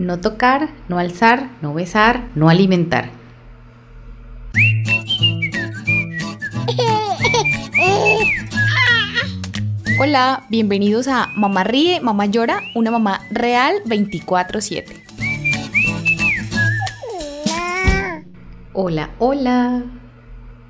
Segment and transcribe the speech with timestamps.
[0.00, 3.10] No tocar, no alzar, no besar, no alimentar.
[10.00, 14.86] Hola, bienvenidos a Mamá Ríe, Mamá Llora, una mamá real 24/7.
[18.72, 19.82] Hola, hola.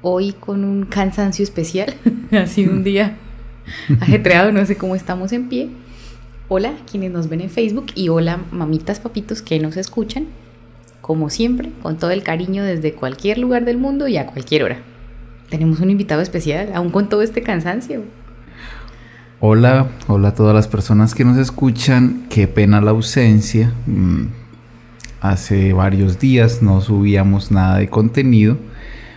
[0.03, 1.95] Hoy con un cansancio especial.
[2.33, 3.17] ha sido un día
[4.01, 5.71] ajetreado, no sé cómo estamos en pie.
[6.53, 10.27] Hola quienes nos ven en Facebook y hola mamitas, papitos que nos escuchan,
[11.01, 14.79] como siempre, con todo el cariño desde cualquier lugar del mundo y a cualquier hora.
[15.49, 18.03] Tenemos un invitado especial, aún con todo este cansancio.
[19.39, 22.27] Hola, hola a todas las personas que nos escuchan.
[22.29, 23.73] Qué pena la ausencia.
[23.87, 24.25] Mm,
[25.21, 28.59] hace varios días no subíamos nada de contenido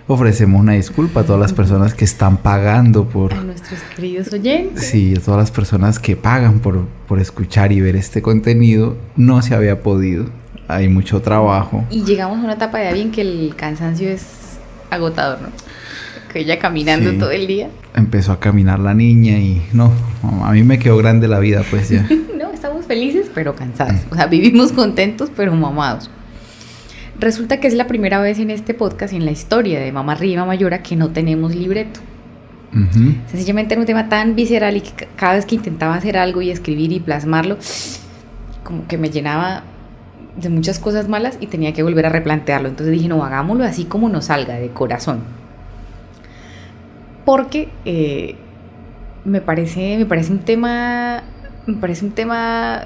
[0.07, 3.33] ofrecemos una disculpa a todas las personas que están pagando por...
[3.33, 4.85] A nuestros queridos oyentes.
[4.85, 8.97] Sí, a todas las personas que pagan por, por escuchar y ver este contenido.
[9.15, 10.25] No se había podido.
[10.67, 11.85] Hay mucho trabajo.
[11.89, 14.57] Y llegamos a una etapa de bien que el cansancio es
[14.89, 15.49] agotador, ¿no?
[16.31, 17.69] Que ella caminando todo el día.
[17.95, 19.91] Empezó a caminar la niña y no,
[20.43, 22.07] a mí me quedó grande la vida, pues ya.
[22.37, 24.01] no, estamos felices pero cansados.
[24.09, 26.09] O sea, vivimos contentos pero mamados.
[27.23, 30.33] Resulta que es la primera vez en este podcast, en la historia de Mamá Ríe
[30.33, 32.01] y Mamá Llora, que no tenemos libreto.
[33.27, 36.49] Sencillamente era un tema tan visceral y que cada vez que intentaba hacer algo y
[36.49, 37.57] escribir y plasmarlo,
[38.65, 39.63] como que me llenaba
[40.35, 42.67] de muchas cosas malas y tenía que volver a replantearlo.
[42.67, 45.21] Entonces dije, no, hagámoslo así como nos salga, de corazón.
[47.23, 48.35] Porque eh,
[49.23, 51.23] me, parece, me parece un tema,
[51.67, 52.83] me parece un tema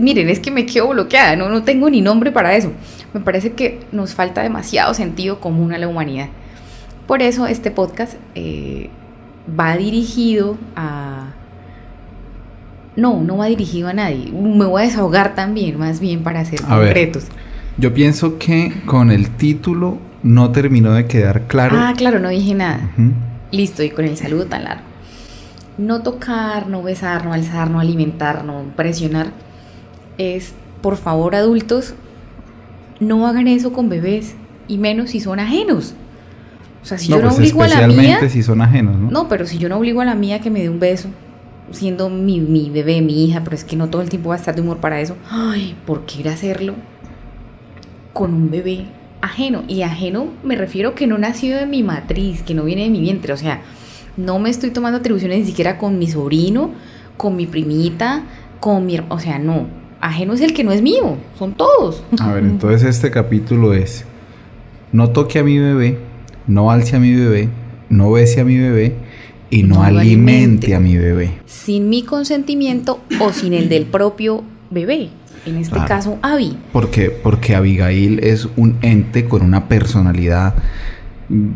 [0.00, 2.72] miren, es que me quedo bloqueada, no, no tengo ni nombre para eso.
[3.12, 6.28] Me parece que nos falta demasiado sentido común a la humanidad.
[7.06, 8.90] Por eso este podcast eh,
[9.58, 11.28] va dirigido a...
[12.96, 14.32] No, no va dirigido a nadie.
[14.32, 17.26] Me voy a desahogar también, más bien para ser concretos.
[17.76, 21.76] yo pienso que con el título no terminó de quedar claro.
[21.78, 22.90] Ah, claro, no dije nada.
[23.52, 24.82] Listo, y con el saludo tan largo.
[25.78, 29.26] No tocar, no besar, no alzar, no alimentar, no presionar
[30.18, 31.94] es, por favor, adultos,
[33.00, 34.34] no hagan eso con bebés,
[34.68, 35.94] y menos si son ajenos.
[36.82, 38.28] O sea, si yo no pues obligo a la mía.
[38.28, 39.10] si son ajenos, ¿no?
[39.10, 41.08] No, pero si yo no obligo a la mía que me dé un beso,
[41.72, 44.38] siendo mi, mi bebé, mi hija, pero es que no todo el tiempo va a
[44.38, 45.16] estar de humor para eso.
[45.30, 46.74] Ay, ¿por qué ir a hacerlo
[48.12, 48.84] con un bebé
[49.20, 49.64] ajeno?
[49.66, 53.00] Y ajeno me refiero que no nació de mi matriz, que no viene de mi
[53.00, 53.32] vientre.
[53.32, 53.62] O sea,
[54.16, 56.70] no me estoy tomando atribuciones ni siquiera con mi sobrino,
[57.16, 58.22] con mi primita,
[58.60, 59.00] con mi.
[59.08, 59.66] O sea, no
[60.00, 62.02] ajeno es el que no es mío, son todos.
[62.20, 64.04] A ver, entonces este capítulo es,
[64.92, 65.98] no toque a mi bebé,
[66.46, 67.48] no alce a mi bebé,
[67.88, 68.94] no bese a mi bebé
[69.50, 71.38] y no, alimente, a mi bebé.
[71.46, 75.10] Sin mi consentimiento o sin el del propio bebé.
[75.44, 76.58] En este caso, Abby.
[76.72, 80.54] Porque, porque Abigail es un ente con una personalidad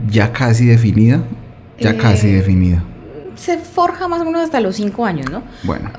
[0.08, 1.24] ya casi definida.
[1.80, 2.84] Ya casi eh, definida.
[3.34, 5.42] Se forja más o menos hasta los cinco años, ¿no?
[5.64, 5.90] Bueno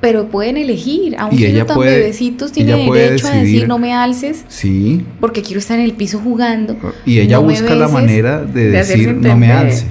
[0.00, 1.16] pero pueden elegir.
[1.18, 4.44] Aún siendo tan bebecitos, tienen derecho a decir no me alces.
[4.48, 5.04] Sí.
[5.20, 6.76] Porque quiero estar en el piso jugando.
[7.04, 9.86] Y ella busca la manera de, decir no me alce.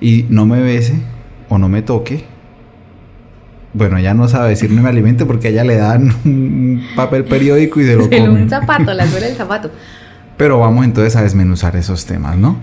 [0.00, 0.94] Y no me bese
[1.48, 2.24] o no me toque.
[3.74, 7.24] Bueno, ella no sabe decir no me alimente porque a ella le dan un papel
[7.24, 8.28] periódico y se lo come.
[8.28, 9.70] un zapato, la suela del zapato.
[10.36, 12.56] Pero vamos entonces a desmenuzar esos temas, ¿no?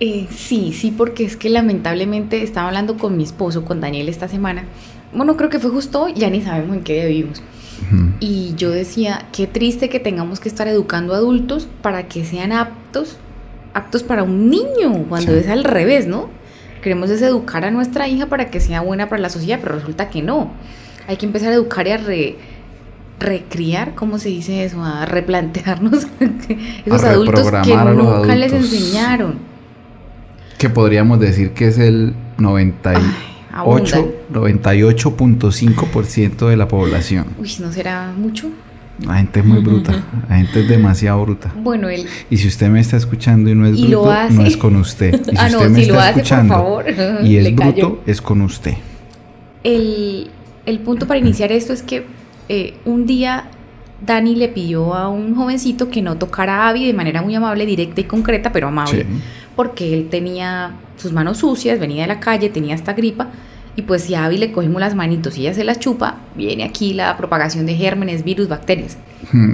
[0.00, 4.28] Eh, sí, sí, porque es que lamentablemente estaba hablando con mi esposo, con Daniel esta
[4.28, 4.64] semana,
[5.12, 7.42] bueno, creo que fue justo hoy, ya ni sabemos en qué día vivimos.
[8.20, 13.16] Y yo decía, qué triste que tengamos que estar educando adultos para que sean aptos,
[13.72, 16.28] aptos para un niño, cuando es al revés, ¿no?
[16.82, 20.10] Queremos es educar a nuestra hija para que sea buena para la sociedad, pero resulta
[20.10, 20.50] que no.
[21.06, 22.00] Hay que empezar a educar y a
[23.18, 24.82] recriar, ¿cómo se dice eso?
[24.84, 26.06] A replantearnos
[26.84, 29.38] esos adultos que nunca les enseñaron.
[30.58, 32.94] Que podríamos decir que es el 90
[33.64, 37.26] 98.5% de la población.
[37.38, 38.50] Uy, ¿no será mucho?
[39.04, 41.52] La gente es muy bruta, la gente es demasiado bruta.
[41.56, 42.06] Bueno, él...
[42.30, 45.20] Y si usted me está escuchando y no es bruto, no es con usted.
[45.32, 46.82] Y si ah, usted me está escuchando
[47.22, 48.74] y es bruto, es con usted.
[49.62, 50.30] El,
[50.84, 52.06] punto para iniciar esto es que
[52.48, 53.44] eh, un día
[54.04, 57.66] Dani le pidió a un jovencito que no tocara a Abby de manera muy amable,
[57.66, 59.06] directa y concreta, pero amable,
[59.54, 63.28] porque él tenía sus manos sucias, venía de la calle, tenía esta gripa,
[63.78, 66.64] y pues si a Abby le cogemos las manitos y ella se las chupa, viene
[66.64, 68.98] aquí la propagación de gérmenes, virus, bacterias.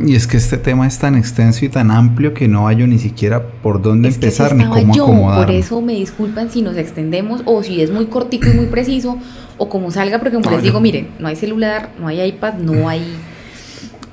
[0.07, 2.99] Y es que este tema es tan extenso y tan amplio que no hallo ni
[2.99, 7.63] siquiera por dónde empezar ni cómo yo, Por eso me disculpan si nos extendemos o
[7.63, 9.19] si es muy cortico y muy preciso
[9.59, 12.89] o como salga, porque como les digo, miren, no hay celular, no hay iPad, no
[12.89, 13.03] hay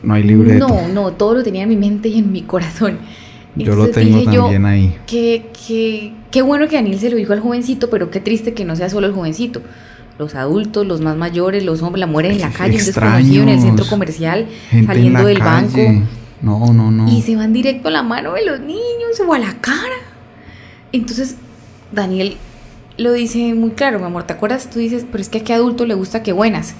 [0.03, 0.67] no hay libreto.
[0.67, 2.97] No, no, todo lo tenía en mi mente y en mi corazón.
[3.55, 4.93] Yo lo tengo también ahí.
[5.07, 8.65] Que, que, qué bueno que Daniel se lo dijo al jovencito, pero qué triste que
[8.65, 9.61] no sea solo el jovencito.
[10.21, 13.49] Los adultos, los más mayores, los hombres, la mueren en la calle, un desconocido en
[13.49, 14.47] el centro comercial,
[14.85, 15.79] saliendo del banco.
[16.43, 17.11] No, no, no.
[17.11, 19.95] Y se van directo a la mano de los niños o a la cara.
[20.91, 21.37] Entonces,
[21.91, 22.37] Daniel
[22.97, 24.69] lo dice muy claro, mi amor, ¿te acuerdas?
[24.69, 26.75] Tú dices, pero es que a qué adulto le gusta que buenas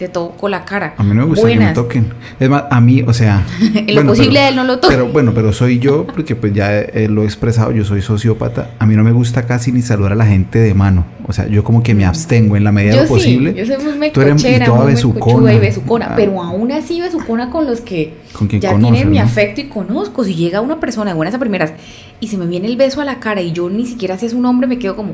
[0.00, 0.94] te toco la cara.
[0.96, 2.14] A mí no me gusta que me toquen.
[2.38, 3.44] Es más, a mí, o sea...
[3.74, 4.94] en lo posible él no lo toca.
[4.94, 8.70] Pero bueno, pero soy yo, porque pues ya lo he expresado, yo soy sociópata.
[8.78, 11.04] A mí no me gusta casi ni saludar a la gente de mano.
[11.26, 12.08] O sea, yo como que me mm.
[12.08, 13.52] abstengo en la medida de lo posible.
[13.52, 15.52] Yo soy muy mecochera, Tú eres toda besucona.
[15.52, 16.14] Y besucona ah.
[16.16, 18.14] Pero aún así besucona con los que
[18.58, 20.24] ya tienen mi afecto y conozco.
[20.24, 21.74] Si llega una persona de buenas a primeras
[22.20, 24.32] y se me viene el beso a la cara y yo ni siquiera si es
[24.32, 25.12] un hombre me quedo como...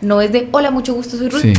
[0.00, 1.42] no es de, hola, mucho gusto, soy Ruth.
[1.42, 1.52] Sí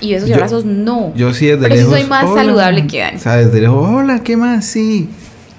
[0.00, 1.12] y esos abrazos no.
[1.14, 1.92] Yo sí desde Pero lejos.
[1.92, 3.16] soy más saludable que Dani.
[3.16, 4.64] O sea, desde lejos, hola, ¿qué más?
[4.64, 5.08] Sí.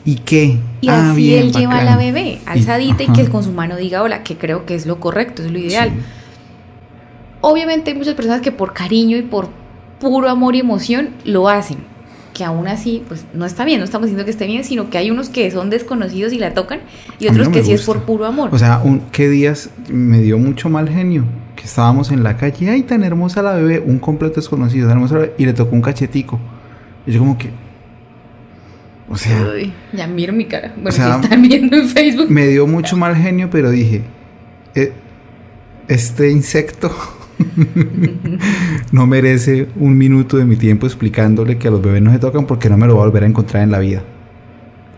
[0.05, 0.59] ¿Y qué?
[0.81, 4.03] Y ah, así él lleva a la bebé alzadita y, que con su mano diga
[4.03, 5.91] hola, que creo que es lo correcto, es lo ideal.
[7.41, 9.49] Obviamente hay muchas personas que por cariño y por
[9.99, 11.77] puro amor y emoción lo hacen,
[12.35, 14.99] que aún así pues no está bien, no estamos diciendo que esté bien, sino que
[14.99, 16.81] hay unos que son desconocidos y la tocan
[17.19, 18.49] y otros que sí es por puro amor.
[18.53, 21.25] O sea, un, ¿qué días me dio mucho mal genio?
[21.63, 25.45] Estábamos en la calle, ay, tan hermosa la bebé, un completo desconocido, tan hermosa y
[25.45, 26.39] le tocó un cachetico.
[27.07, 27.49] Y yo como que...
[29.09, 29.39] O sea...
[29.93, 30.73] ya miro mi cara.
[30.75, 32.29] Bueno, si están viendo en Facebook.
[32.29, 34.01] Me dio mucho mal genio, pero dije,
[34.73, 34.91] e,
[35.87, 36.91] este insecto
[38.91, 42.45] no merece un minuto de mi tiempo explicándole que a los bebés no se tocan
[42.47, 44.03] porque no me lo va a volver a encontrar en la vida.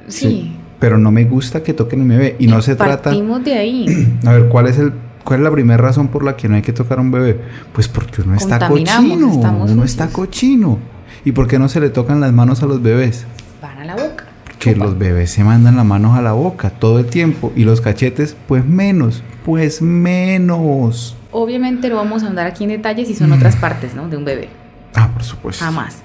[0.07, 0.55] Sí.
[0.79, 2.35] pero no me gusta que toquen a mi bebé.
[2.39, 3.11] Y, no se trata...
[3.11, 4.17] de ahí.
[4.25, 4.93] A ver, ¿cuál es el
[5.27, 7.37] ¿Cuál es la primera razón por la que no hay que tocar a un bebé?
[7.73, 9.27] Pues porque uno está cochino.
[9.27, 10.79] Uno está cochino.
[11.25, 13.25] ¿Y por qué no se le tocan las manos a los bebés?
[13.61, 14.23] Van a la boca.
[14.57, 17.51] Que los bebés se mandan las manos a la boca todo el tiempo.
[17.57, 19.21] Y los cachetes, pues menos.
[19.43, 21.17] Pues menos.
[21.33, 24.07] Obviamente no vamos a andar aquí en detalles si son otras partes, ¿no?
[24.07, 24.47] De un bebé.
[24.95, 25.65] Ah, por supuesto.
[25.65, 26.03] Jamás.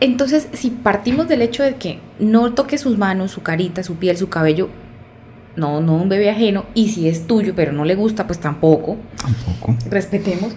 [0.00, 4.18] Entonces, si partimos del hecho de que no toque sus manos, su carita, su piel,
[4.18, 4.68] su cabello,
[5.58, 8.96] no, no un bebé ajeno, y si es tuyo pero no le gusta, pues tampoco.
[9.20, 9.76] Tampoco.
[9.90, 10.54] Respetemos.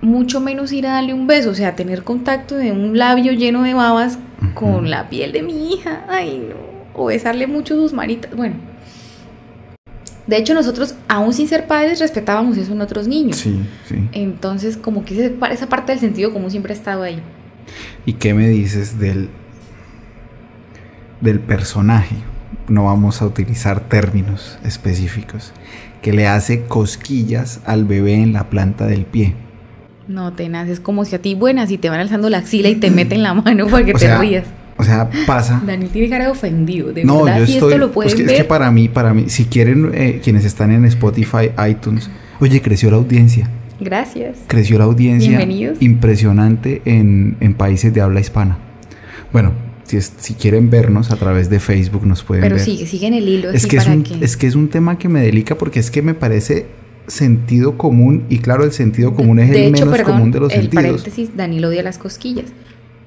[0.00, 3.62] Mucho menos ir a darle un beso, o sea, tener contacto de un labio lleno
[3.62, 4.18] de babas
[4.54, 8.54] con la piel de mi hija, ay no, o besarle mucho sus manitas, bueno.
[10.28, 13.38] De hecho, nosotros, aún sin ser padres, respetábamos eso en otros niños.
[13.38, 13.96] Sí, sí.
[14.12, 17.22] Entonces, como que esa parte del sentido común siempre ha estado ahí.
[18.04, 19.30] ¿Y qué me dices del,
[21.22, 22.16] del personaje?
[22.68, 25.52] No vamos a utilizar términos específicos,
[26.02, 29.34] que le hace cosquillas al bebé en la planta del pie.
[30.06, 32.76] No, tenaz, es como si a ti, buenas, y te van alzando la axila y
[32.76, 34.44] te meten la mano para que te rías.
[34.78, 35.60] O sea, pasa.
[35.66, 38.36] Daniel tiene cara de ofendido, de no, verdad, yo estoy, esto lo pueden pues ver.
[38.36, 42.08] Es que para mí, para mí, si quieren, eh, quienes están en Spotify, iTunes,
[42.40, 43.50] oye, creció la audiencia.
[43.80, 44.38] Gracias.
[44.46, 45.40] Creció la audiencia.
[45.80, 48.58] Impresionante en, en países de habla hispana.
[49.32, 49.52] Bueno,
[49.88, 52.52] si, quieren vernos a través de Facebook nos pueden ver.
[52.52, 53.50] Pero sigue, siguen el hilo.
[53.50, 56.02] Es que es, un, es que es un tema que me delica porque es que
[56.02, 56.66] me parece
[57.08, 60.84] sentido común y claro, el sentido común es el menos común de los el sentidos.
[60.84, 62.46] paréntesis, Daniel odia las cosquillas.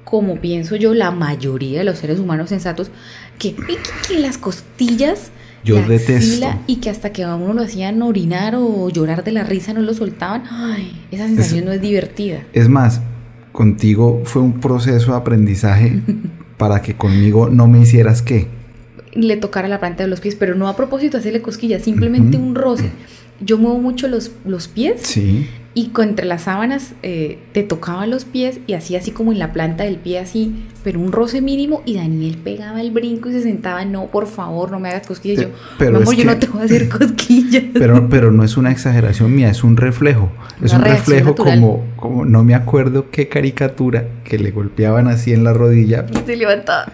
[0.04, 2.90] Como pienso yo, la mayoría de los seres humanos sensatos,
[3.38, 5.30] que, que, las costillas...
[5.64, 6.44] Yo detesto.
[6.66, 9.80] Y que hasta que a uno lo hacían orinar o llorar de la risa no
[9.80, 10.42] lo soltaban.
[10.50, 12.40] Ay, esa sensación no es divertida.
[12.52, 13.00] Es más,
[13.52, 16.02] contigo fue un proceso de aprendizaje
[16.62, 18.46] para que conmigo no me hicieras qué.
[19.14, 22.54] Le tocara la planta de los pies, pero no a propósito hacerle cosquillas, simplemente un
[22.54, 22.92] roce.
[23.44, 25.48] Yo muevo mucho los, los pies sí.
[25.74, 29.52] y entre las sábanas eh, te tocaba los pies y hacía así como en la
[29.52, 33.42] planta del pie así, pero un roce mínimo y Daniel pegaba el brinco y se
[33.42, 35.42] sentaba, no, por favor, no me hagas cosquillas.
[35.42, 37.64] yo, pero amor, yo no te voy a hacer cosquillas.
[37.72, 40.30] Pero, pero no es una exageración mía, es un reflejo.
[40.62, 45.44] es un reflejo como, como, no me acuerdo qué caricatura que le golpeaban así en
[45.44, 46.06] la rodilla.
[46.12, 46.92] Y se levantaba.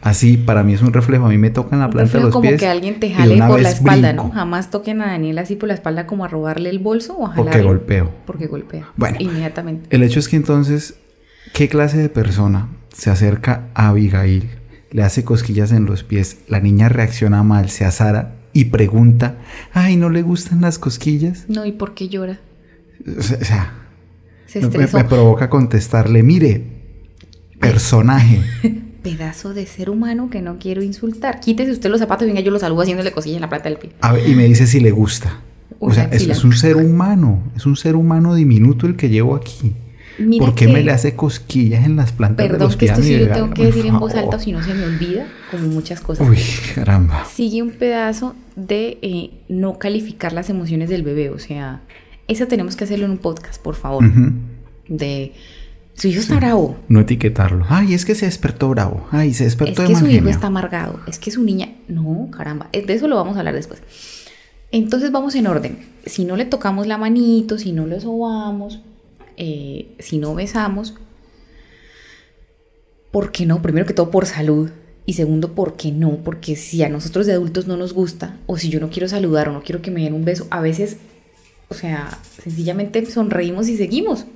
[0.00, 1.26] Así, para mí es un reflejo.
[1.26, 2.52] A mí me tocan la planta de los pies.
[2.52, 4.30] Como que alguien te jale por la espalda, ¿no?
[4.30, 7.30] Jamás toquen a Daniel así por la espalda como a robarle el bolso o a
[7.30, 7.50] jalarle.
[7.50, 8.10] Porque golpeo.
[8.26, 8.92] Porque golpea.
[8.96, 9.16] Bueno.
[9.18, 9.88] Inmediatamente.
[9.94, 10.94] El hecho es que entonces,
[11.52, 14.50] ¿qué clase de persona se acerca a Abigail,
[14.90, 19.38] le hace cosquillas en los pies, la niña reacciona mal, se azara y pregunta,
[19.72, 21.44] ay, ¿no le gustan las cosquillas?
[21.48, 22.40] No, ¿y por qué llora?
[23.16, 23.72] O sea,
[24.46, 26.64] se me, me provoca contestarle, mire,
[27.60, 28.42] personaje.
[29.02, 31.40] pedazo de ser humano que no quiero insultar.
[31.40, 33.78] Quítese usted los zapatos y venga, yo lo saludo haciéndole cosilla en la plata del
[33.78, 33.90] pie.
[34.26, 35.40] y me dice si le gusta.
[35.80, 39.72] O sea, es, un ser humano, es un ser humano diminuto el que llevo aquí.
[40.40, 43.02] ¿Por qué me le hace cosquillas en las plantas Perdón, de los que pies esto
[43.04, 45.28] sí a mi lo tengo que decir en voz alta si no se me olvida,
[45.52, 46.28] como muchas cosas.
[46.28, 46.38] Uy,
[46.74, 47.24] caramba.
[47.24, 51.82] Sigue un pedazo de eh, no calificar las emociones del bebé, o sea,
[52.26, 54.04] eso tenemos que hacerlo en un podcast, por favor.
[54.88, 55.34] De
[55.98, 57.66] su hijo está bravo, No etiquetarlo.
[57.68, 59.08] Ay, es que se despertó bravo.
[59.10, 60.30] Ay, se es despertó que de su hijo genio.
[60.30, 63.54] está amargado, es que su niña, no, caramba, eh, de eso lo vamos a hablar
[63.54, 63.82] después.
[64.70, 65.78] Entonces vamos en orden.
[66.06, 68.80] Si no le tocamos la manito, si no lo sobamos,
[69.36, 70.94] eh, si no besamos,
[73.10, 73.60] ¿por qué no?
[73.60, 74.70] Primero que todo por salud.
[75.04, 76.18] Y segundo, ¿por qué no?
[76.18, 79.48] Porque si a nosotros de adultos no nos gusta, o si yo no quiero saludar
[79.48, 80.98] o no quiero que me den un beso, a veces,
[81.70, 84.26] o sea, sencillamente sonreímos y seguimos.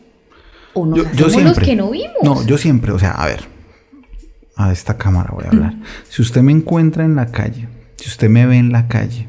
[0.75, 2.13] O nos hacemos los que no vimos.
[2.23, 3.41] No, yo siempre, o sea, a ver.
[4.57, 5.75] A esta cámara voy a hablar.
[6.09, 9.29] Si usted me encuentra en la calle, si usted me ve en la calle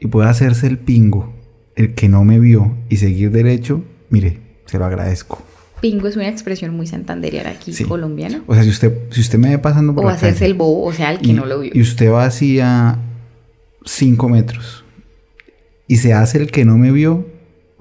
[0.00, 1.32] y puede hacerse el pingo,
[1.74, 5.42] el que no me vio y seguir derecho, mire, se lo agradezco.
[5.80, 7.84] Pingo es una expresión muy santanderiana aquí Sí.
[7.84, 8.42] colombiana.
[8.46, 10.54] O sea, si usted, si usted me ve pasando por O la hacerse calle el
[10.54, 11.72] bobo, o sea, el que y, no lo vio.
[11.74, 12.98] y usted va así a
[13.84, 14.84] 5 metros
[15.88, 17.26] y se hace el que no me vio,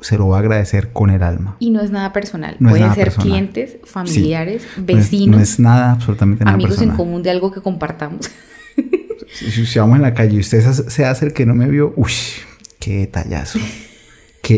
[0.02, 1.56] se lo va a agradecer con el alma.
[1.60, 2.56] Y no es nada personal.
[2.60, 3.28] No Pueden nada ser personal.
[3.30, 7.52] clientes, familiares, No es- vecinos, No es, nada absolutamente nada amigos en común de algo
[7.52, 8.30] que compartamos.
[9.34, 11.68] Si, si vamos en la calle y usted se- se hace el que no me
[11.68, 12.12] vio, uy,
[12.80, 13.60] qué detallazo.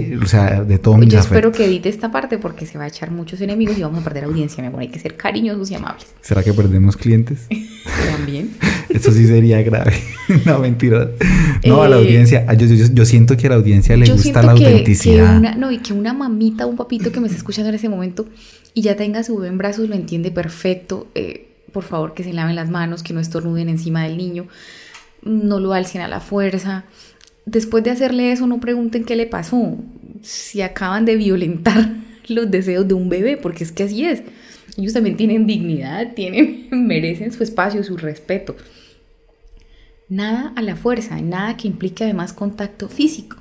[0.02, 2.86] Que, o sea, de todo mi Yo espero que edite esta parte porque se va
[2.86, 4.82] a echar muchos enemigos y vamos a perder audiencia, mi amor.
[4.82, 6.08] Hay que ser cariñosos y amables.
[6.22, 7.48] ¿Será que perdemos clientes?
[8.16, 8.52] También.
[8.90, 9.94] Eso sí sería grave.
[10.46, 11.10] no, mentira.
[11.66, 12.46] No, a la Eh, audiencia.
[12.48, 15.32] ah, Yo, yo, yo siento que a la audiencia le gusta la que, autenticidad.
[15.34, 17.90] que una, no, y que una mamita un papito que me está escuchando en ese
[17.90, 18.26] momento
[18.74, 21.08] y ya tenga su bebé en brazos lo entiende perfecto.
[21.16, 24.48] Eh, por favor, que se laven las manos, que no estornuden encima del niño,
[25.24, 26.86] no lo alcen a la fuerza.
[27.46, 29.78] Después de hacerle eso, no pregunten qué le pasó.
[30.22, 31.90] Si acaban de violentar
[32.28, 34.24] los deseos de un bebé, porque es que así es.
[34.78, 38.56] Ellos también tienen dignidad, tienen, merecen su espacio, su respeto.
[40.10, 43.38] Nada a la fuerza, nada que implique además contacto físico.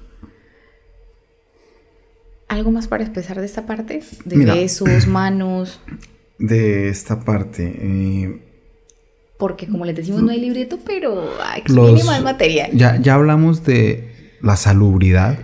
[2.48, 4.02] ¿Algo más para expresar de esta parte?
[4.24, 4.54] De Mira.
[4.54, 5.80] besos, manos.
[6.38, 7.64] De esta parte.
[7.64, 8.40] eh,
[9.42, 12.70] Porque como les decimos, no hay libreto, pero aquí viene más material.
[12.74, 15.36] Ya, ya hablamos de la salubridad.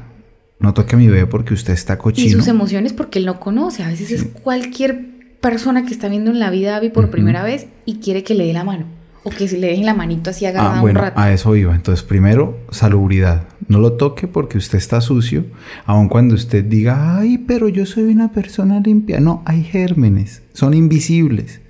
[0.61, 2.39] No toque a mi bebé porque usted está Y cochino.
[2.39, 3.83] sus emociones porque él no conoce.
[3.83, 5.05] A veces es cualquier
[5.41, 8.37] persona que está viendo en la vida a Abby por primera vez y quiere que
[8.37, 8.87] le dé la mano.
[9.25, 11.21] O que le dejen la manito así agarrada Ah, bueno, un rato.
[11.21, 11.75] a eso iba.
[11.75, 13.49] Entonces, primero, salubridad.
[13.67, 15.45] No lo toque porque usted está sucio,
[15.87, 19.19] aun cuando usted diga, ay, pero yo soy una persona limpia.
[19.19, 21.63] No, hay gérmenes, son invisibles.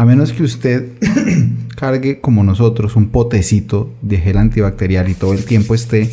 [0.00, 0.92] A menos que usted
[1.76, 6.10] cargue como nosotros un potecito de gel antibacterial y todo el tiempo esté,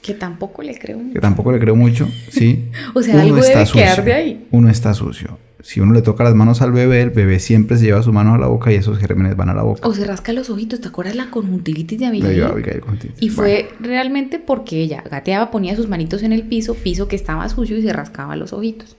[0.00, 1.00] Que tampoco le creo.
[1.12, 2.66] que tampoco le creo mucho, ¿sí?
[2.94, 4.46] O sea, algo debe quedar de ahí.
[4.52, 5.40] Uno está sucio.
[5.60, 8.36] Si uno le toca las manos al bebé, el bebé siempre se lleva sus manos
[8.36, 9.88] a la boca y esos gérmenes van a la boca.
[9.88, 10.80] O se rasca los ojitos.
[10.80, 12.32] ¿Te acuerdas la conjuntivitis de Abigail?
[12.32, 13.14] dio a Abigail contigo.
[13.18, 13.34] Y Bueno.
[13.34, 17.76] fue realmente porque ella gateaba, ponía sus manitos en el piso, piso que estaba sucio
[17.76, 18.96] y se rascaba los ojitos.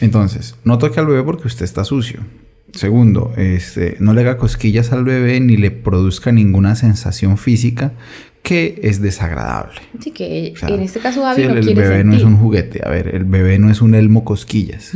[0.00, 2.20] Entonces, no toque al bebé porque usted está sucio.
[2.72, 7.94] Segundo, este, no le haga cosquillas al bebé ni le produzca ninguna sensación física
[8.42, 9.80] que es desagradable.
[9.98, 12.14] Así que O sea, en este caso sí, Abby el, no el quiere bebé no
[12.14, 12.80] es un juguete.
[12.84, 14.92] A ver, el bebé no es un elmo cosquillas.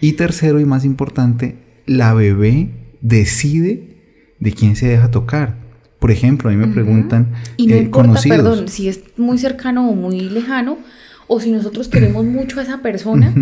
[0.00, 1.56] Y tercero y más importante,
[1.86, 3.96] la bebé decide
[4.40, 5.56] de quién se deja tocar.
[5.98, 8.36] Por ejemplo, a mí me preguntan Y no eh, importa, conocidos.
[8.36, 10.78] perdón, si es muy cercano o muy lejano,
[11.26, 13.32] o si nosotros queremos mucho a esa persona,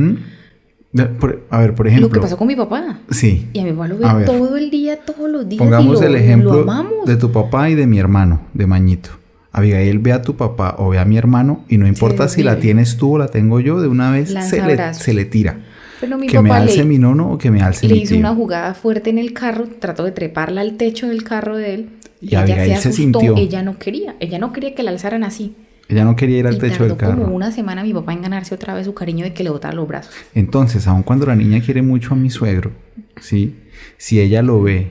[1.19, 2.11] por- a ver, por lo ejemplo.
[2.11, 2.99] que pasó con mi papá.
[3.11, 3.49] Sí.
[3.53, 4.27] Y a mi papá lo A ve ver.
[4.27, 5.59] todo el día, todos los días.
[5.59, 9.11] Pongamos y lo, el ejemplo lo de tu papá y de mi hermano, de Mañito.
[9.55, 12.59] Abigail ve a tu papá o ve a mi hermano y no importa si la
[12.59, 15.59] tienes tú o la tengo yo, de una vez se le, se le tira.
[16.01, 18.11] Pero mi que me alce le, mi nono o que me alce le mi hizo
[18.15, 18.21] tío.
[18.21, 21.89] una jugada fuerte en el carro, trató de treparla al techo del carro de él.
[22.21, 23.37] Y ella Abigail se se asustó, sintió.
[23.37, 25.55] ella no quería, ella no quería que la alzaran así.
[25.93, 27.23] Ella no quería ir al y techo tardó del carro.
[27.23, 29.75] como una semana mi papá en ganarse otra vez su cariño de que le botara
[29.75, 30.15] los brazos.
[30.35, 32.73] Entonces, aun cuando la niña quiere mucho a mi suegro,
[33.21, 33.57] ¿sí?
[33.99, 34.91] Si ella lo ve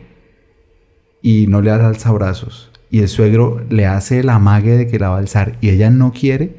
[1.21, 5.09] y no le alza brazos y el suegro le hace el amague de que la
[5.09, 6.55] va a alzar y ella no quiere,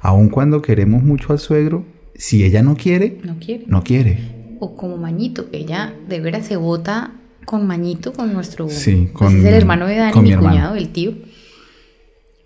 [0.00, 1.84] aun cuando queremos mucho al suegro,
[2.14, 3.64] si ella no quiere, No quiere.
[3.66, 4.18] no quiere.
[4.60, 8.68] O como Mañito, ella de veras se vota con Mañito, con nuestro...
[8.68, 11.12] Sí, con- es el hermano de Dani, con mi, cuñado, el tío.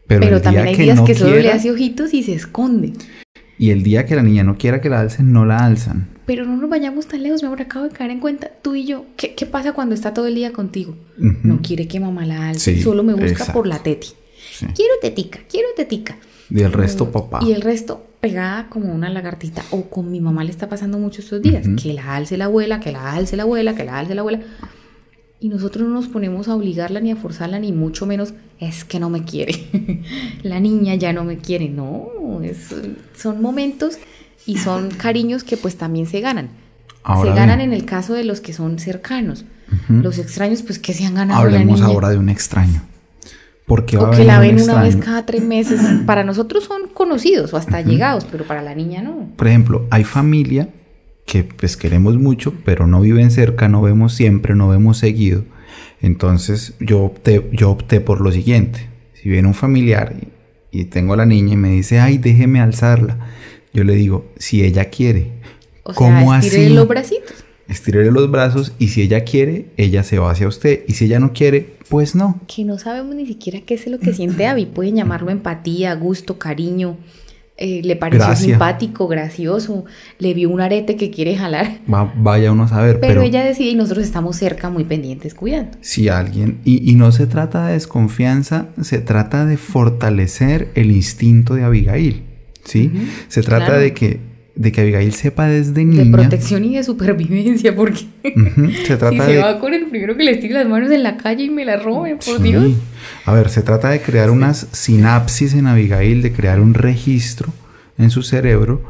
[0.07, 2.93] Pero, también hay que días no que solo le hace ojitos y se esconde.
[3.59, 6.09] y el día que la niña no quiera que la alcen, no la alzan.
[6.27, 8.85] Pero no nos vayamos tan lejos, mi amor, acabo de caer en cuenta, tú y
[8.85, 10.97] yo, ¿qué, qué pasa cuando está todo el día contigo?
[11.17, 13.53] No quiere que mamá la alce, Sí, solo me busca exacto.
[13.53, 14.09] por la teti.
[14.53, 14.67] Sí.
[14.75, 16.17] Quiero tetica, quiero tetica.
[16.51, 17.41] Y el resto, papá.
[17.43, 19.63] Y el resto, pegada como una lagartita.
[19.71, 21.67] O con mi mamá le está pasando mucho estos días.
[21.83, 24.41] Que la alce la abuela, que la alce la abuela, que la alce la abuela.
[25.39, 28.99] Y nosotros no nos ponemos a obligarla ni a forzarla, ni mucho menos es que
[28.99, 30.03] no me quiere.
[30.43, 31.69] la niña ya no me quiere.
[31.69, 32.09] No,
[33.15, 33.99] son momentos
[34.47, 36.49] y son cariños que pues también se ganan.
[37.23, 39.45] se ganan en el caso de los que son cercanos.
[39.89, 41.41] Los extraños, pues que se han ganado.
[41.41, 42.83] Hablemos ahora de un extraño.
[43.67, 45.81] Porque o que la ven una vez cada tres meses.
[46.07, 49.29] Para nosotros son conocidos o hasta llegados, pero para la niña no.
[49.37, 50.69] Por ejemplo, hay familia
[51.27, 55.45] que pues queremos mucho, pero no viven cerca, no vemos siempre, no vemos seguido.
[56.01, 58.89] Entonces yo opté, yo opté por lo siguiente.
[59.15, 60.15] Si viene un familiar
[60.71, 63.19] y, tengo a la niña y me dice, ay, déjeme alzarla,
[63.73, 65.33] yo le digo, si ella quiere.
[65.83, 66.69] O ¿Cómo así?
[66.69, 67.45] los bracitos.
[67.69, 70.85] Estirarle los brazos y si ella quiere, ella se va hacia usted.
[70.87, 72.41] Y si ella no quiere, pues no.
[72.47, 74.67] Que no sabemos ni siquiera qué es lo que siente Abby.
[74.67, 76.97] Pueden llamarlo empatía, gusto, cariño.
[77.59, 79.87] Eh, le pareció simpático, gracioso,
[80.19, 81.79] le vio un arete que quiere jalar.
[81.87, 83.01] vaya uno a saber.
[83.01, 85.79] Pero, ella decide y nosotros estamos cerca, muy pendientes, cuidando.
[85.81, 91.55] Si alguien, y, y, no se trata de desconfianza, se trata de fortalecer el instinto
[91.55, 92.25] de Abigail,
[92.65, 92.93] ¿sí?
[93.29, 94.21] se trata de que
[94.57, 96.05] de que Abigail sepa desde niña.
[96.05, 98.07] De protección y de supervivencia, porque
[98.87, 101.19] se trata si se va con el primero que le estire las manos en la
[101.19, 102.73] calle y me la robe, por Dios.
[103.27, 107.53] A ver, se trata de crear unas sinapsis en Abigail, de crear un registro
[107.99, 108.83] en su cerebro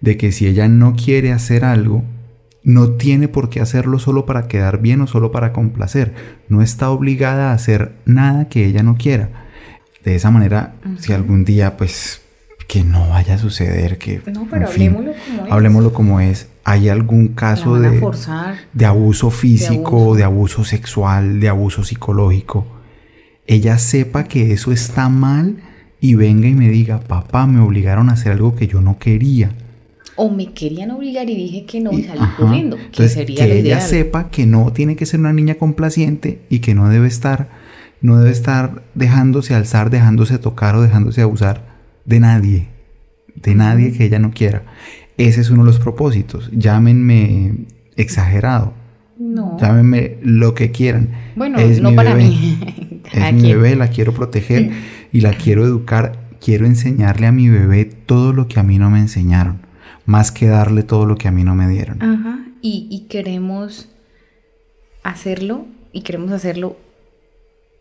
[0.00, 2.04] de que si ella no quiere hacer algo,
[2.62, 6.14] no tiene por qué hacerlo solo para quedar bien o solo para complacer.
[6.48, 9.46] No está obligada a hacer nada que ella no quiera.
[10.04, 12.22] De esa manera, si algún día pues
[12.66, 14.20] que no vaya a suceder, que...
[14.32, 15.52] No, pero hablemoslo como es.
[15.52, 16.48] Hablemoslo como es.
[16.64, 18.02] ¿Hay algún caso de,
[18.72, 20.64] de abuso físico, de abuso.
[20.64, 22.66] sexual, de abuso psicológico?
[23.46, 25.58] Ella sepa que eso está mal
[26.00, 29.52] y venga y me diga, papá, me obligaron a hacer algo que yo no quería.
[30.16, 32.76] O me querían obligar y dije que no y salí corriendo.
[32.90, 36.74] Que sería que ella sepa que no tiene que ser una niña complaciente y que
[36.74, 37.48] no debe estar,
[38.00, 41.75] no debe estar dejándose alzar, dejándose tocar o dejándose abusar
[42.06, 42.68] de nadie,
[43.34, 44.64] de nadie que ella no quiera.
[45.18, 46.50] Ese es uno de los propósitos.
[46.52, 47.66] Llámenme
[47.96, 48.74] exagerado.
[49.18, 49.56] No.
[49.58, 51.10] Llámenme lo que quieran.
[51.34, 53.02] Bueno, no para mí.
[53.12, 54.70] es mi bebé, la quiero proteger
[55.12, 56.26] y la quiero educar.
[56.40, 59.62] Quiero enseñarle a mi bebé todo lo que a mí no me enseñaron,
[60.04, 62.02] más que darle todo lo que a mí no me dieron.
[62.02, 62.46] Ajá.
[62.60, 63.88] Y, y queremos
[65.02, 66.76] hacerlo, y queremos hacerlo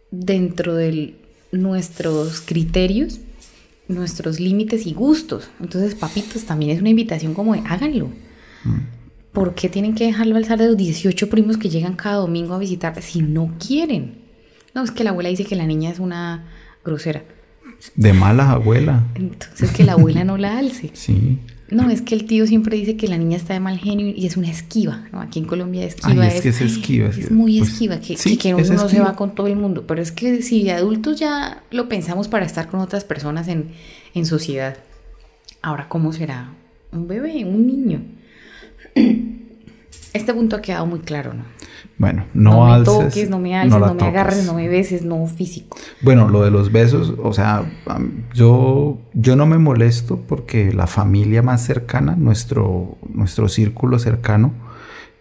[0.10, 1.16] dentro de
[1.52, 3.20] nuestros criterios
[3.88, 5.50] nuestros límites y gustos.
[5.60, 8.08] Entonces, papitos, también es una invitación como de háganlo.
[8.64, 8.80] Mm.
[9.32, 12.58] ¿Por qué tienen que dejarlo alzar de los 18 primos que llegan cada domingo a
[12.58, 14.20] visitar si no quieren?
[14.74, 16.46] No, es que la abuela dice que la niña es una
[16.84, 17.24] grosera.
[17.96, 19.04] De mala abuela.
[19.16, 20.92] Entonces que la abuela no la alce.
[20.94, 21.40] Sí.
[21.70, 24.28] No, es que el tío siempre dice que la niña está de mal genio y
[24.28, 25.20] es una esquiva, ¿no?
[25.20, 27.10] Aquí en Colombia esquiva es, que es esquiva.
[27.10, 29.86] Es muy pues, esquiva, que, que, uno se va con todo el mundo.
[29.88, 33.72] Pero es que si de adultos ya lo pensamos para estar con otras personas en,
[34.14, 34.78] en sociedad,
[35.64, 36.54] ahora ¿cómo será?
[36.92, 38.02] Un bebé, un niño.
[40.14, 41.44] Este punto ha quedado muy claro, ¿no?
[41.98, 45.78] Bueno, no, me toques, no me alces, no, me agarres, no me beses, no físico.
[46.02, 47.64] Bueno, lo de los besos, o sea,
[48.34, 54.52] yo, yo no me molesto porque la familia más cercana, nuestro, nuestro círculo cercano.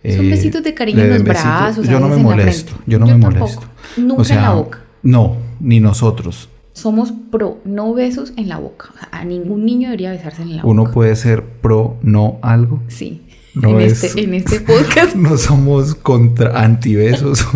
[0.05, 1.87] Son besitos de cariño en los brazos.
[1.87, 3.67] Yo no me molesto, yo no me molesto.
[3.97, 4.81] Nunca en la boca.
[5.03, 6.49] No, ni nosotros.
[6.73, 8.91] Somos pro no besos en la boca.
[9.13, 10.69] A ningún niño debería besarse en la boca.
[10.69, 12.83] Uno puede ser pro no algo.
[12.89, 13.24] Sí
[13.63, 15.15] en, este, en este podcast.
[15.25, 17.47] No somos contra antibesos.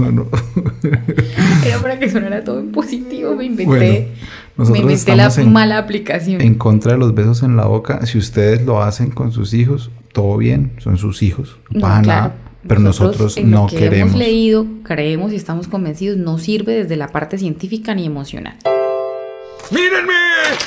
[1.66, 3.34] Era para que sonara todo en positivo.
[3.34, 4.08] Me inventé,
[4.56, 6.40] me inventé la mala aplicación.
[6.40, 8.06] En contra de los besos en la boca.
[8.06, 11.56] Si ustedes lo hacen con sus hijos, todo bien, son sus hijos.
[11.70, 12.36] No, nada.
[12.66, 14.10] Pero nosotros, en no lo que queremos.
[14.10, 18.56] hemos leído, creemos y estamos convencidos, no sirve desde la parte científica ni emocional.
[19.70, 20.12] ¡Mírenme!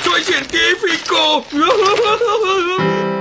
[0.04, 1.44] ¡Soy científico!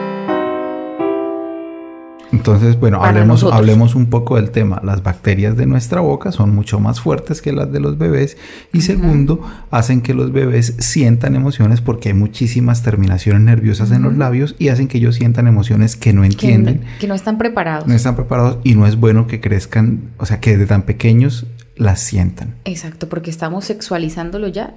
[2.40, 4.80] Entonces, bueno, hablemos, hablemos un poco del tema.
[4.82, 8.38] Las bacterias de nuestra boca son mucho más fuertes que las de los bebés
[8.72, 14.16] y segundo, hacen que los bebés sientan emociones porque hay muchísimas terminaciones nerviosas en los
[14.16, 16.78] labios y hacen que ellos sientan emociones que no entienden.
[16.78, 17.86] Que, que no están preparados.
[17.86, 21.46] No están preparados y no es bueno que crezcan, o sea, que desde tan pequeños
[21.76, 22.54] las sientan.
[22.64, 24.74] Exacto, porque estamos sexualizándolo ya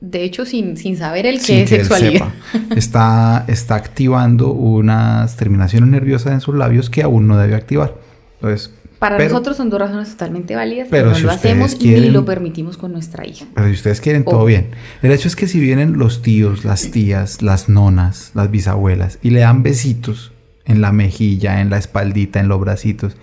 [0.00, 2.28] de hecho, sin, sin saber el qué es sexualidad.
[2.76, 7.94] Está, está activando unas terminaciones nerviosas en sus labios que aún no debe activar.
[8.34, 12.02] Entonces, Para Pero- nosotros son dos razones totalmente válidas, Pero no si lo hacemos quieren-
[12.04, 13.44] ni lo permitimos con nuestra hija.
[13.54, 14.68] Pero si ustedes quieren, todo bien.
[15.02, 19.30] El hecho es que si vienen los tíos, las tías, las nonas, las bisabuelas y
[19.30, 20.32] le dan besitos
[20.64, 23.16] en la mejilla, en la espaldita, en los bracitos,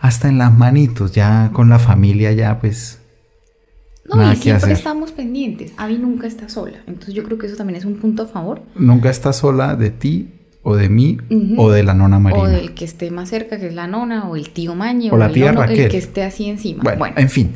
[0.00, 2.97] hasta en las manitos, ya con la familia, ya pues.
[4.08, 4.72] No, Nada y siempre hacer.
[4.78, 5.72] estamos pendientes.
[5.76, 6.78] Abby nunca está sola.
[6.86, 8.62] Entonces yo creo que eso también es un punto a favor.
[8.74, 10.28] Nunca está sola de ti
[10.62, 11.18] o de mí
[11.56, 12.42] o de la nona Marina.
[12.42, 15.14] O del que esté más cerca, que es la nona, o el tío Mañe, O
[15.14, 15.80] o, la el, tía nono, Raquel.
[15.80, 16.82] el que esté así encima.
[16.82, 17.52] Bueno, Bueno, en fin.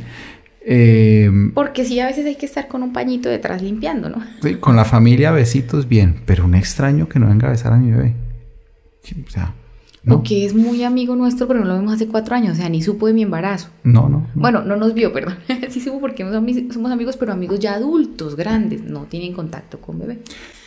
[0.65, 4.19] Eh, porque sí, a veces hay que estar con un pañito detrás limpiando, ¿no?
[4.43, 6.21] sí, con la familia, besitos, bien.
[6.27, 8.15] Pero un extraño que no venga a besar a mi bebé.
[9.27, 9.55] O sea,
[10.05, 10.17] no.
[10.17, 12.69] O que es muy amigo nuestro, pero no lo vemos hace cuatro años, o sea,
[12.69, 13.69] ni supo de mi embarazo.
[13.85, 14.19] No, no.
[14.19, 14.27] no.
[14.35, 15.37] Bueno, no nos vio, perdón.
[15.71, 19.79] sí supo porque somos ami- somos amigos, pero amigos ya adultos, grandes, no tienen contacto
[19.81, 20.19] con bebé.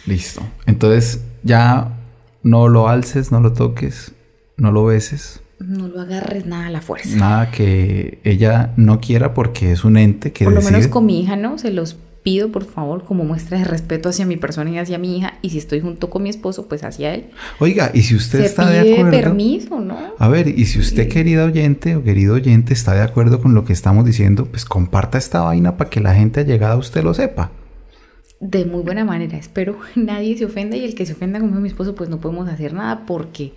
[0.06, 0.42] Listo.
[0.66, 1.90] Entonces ya
[2.44, 4.14] no lo alces, no lo toques,
[4.58, 5.42] no lo beses.
[5.60, 7.16] No lo agarres nada a la fuerza.
[7.16, 11.22] Nada que ella no quiera porque es un ente que Por lo menos con mi
[11.22, 11.58] hija, ¿no?
[11.58, 11.96] Se los
[12.26, 15.36] pido, por favor, como muestra de respeto hacia mi persona y hacia mi hija.
[15.44, 17.28] Y si estoy junto con mi esposo, pues hacia él.
[17.60, 19.12] Oiga, y si usted Se está de acuerdo.
[19.12, 19.96] permiso, ¿no?
[20.18, 23.64] A ver, y si usted, querida oyente o querido oyente, está de acuerdo con lo
[23.64, 27.14] que estamos diciendo, pues comparta esta vaina para que la gente allegada a usted lo
[27.14, 27.52] sepa.
[28.40, 29.38] De muy buena manera.
[29.38, 32.20] Espero que nadie se ofenda y el que se ofenda como mi esposo, pues no
[32.20, 33.54] podemos hacer nada porque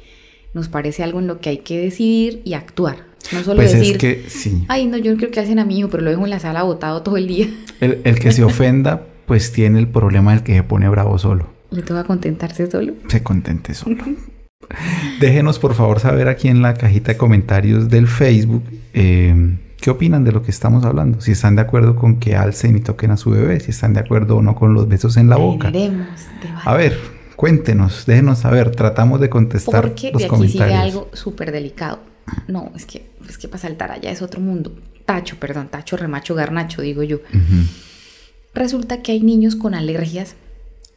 [0.52, 3.07] nos parece algo en lo que hay que decidir y actuar.
[3.32, 4.64] No solo Pues decir, es que sí.
[4.68, 6.38] ay, no, yo no creo que hacen a mi hijo, pero lo dejo en la
[6.40, 7.48] sala botado todo el día.
[7.80, 11.46] El, el que se ofenda, pues tiene el problema del que se pone bravo solo.
[11.70, 12.94] Le toca contentarse solo.
[13.08, 13.96] Se contente solo.
[15.20, 20.24] Déjenos por favor saber aquí en la cajita de comentarios del Facebook eh, qué opinan
[20.24, 21.20] de lo que estamos hablando.
[21.20, 24.00] Si están de acuerdo con que alcen y toquen a su bebé, si están de
[24.00, 25.72] acuerdo o no con los besos en la boca.
[26.64, 26.98] A ver,
[27.36, 28.70] cuéntenos, déjenos saber.
[28.72, 30.80] Tratamos de contestar Porque los de aquí sigue comentarios.
[30.82, 32.00] algo súper delicado.
[32.46, 34.74] No, es que, es que para saltar allá es otro mundo.
[35.04, 37.20] Tacho, perdón, tacho, remacho, garnacho, digo yo.
[38.54, 40.34] Resulta que hay niños con alergias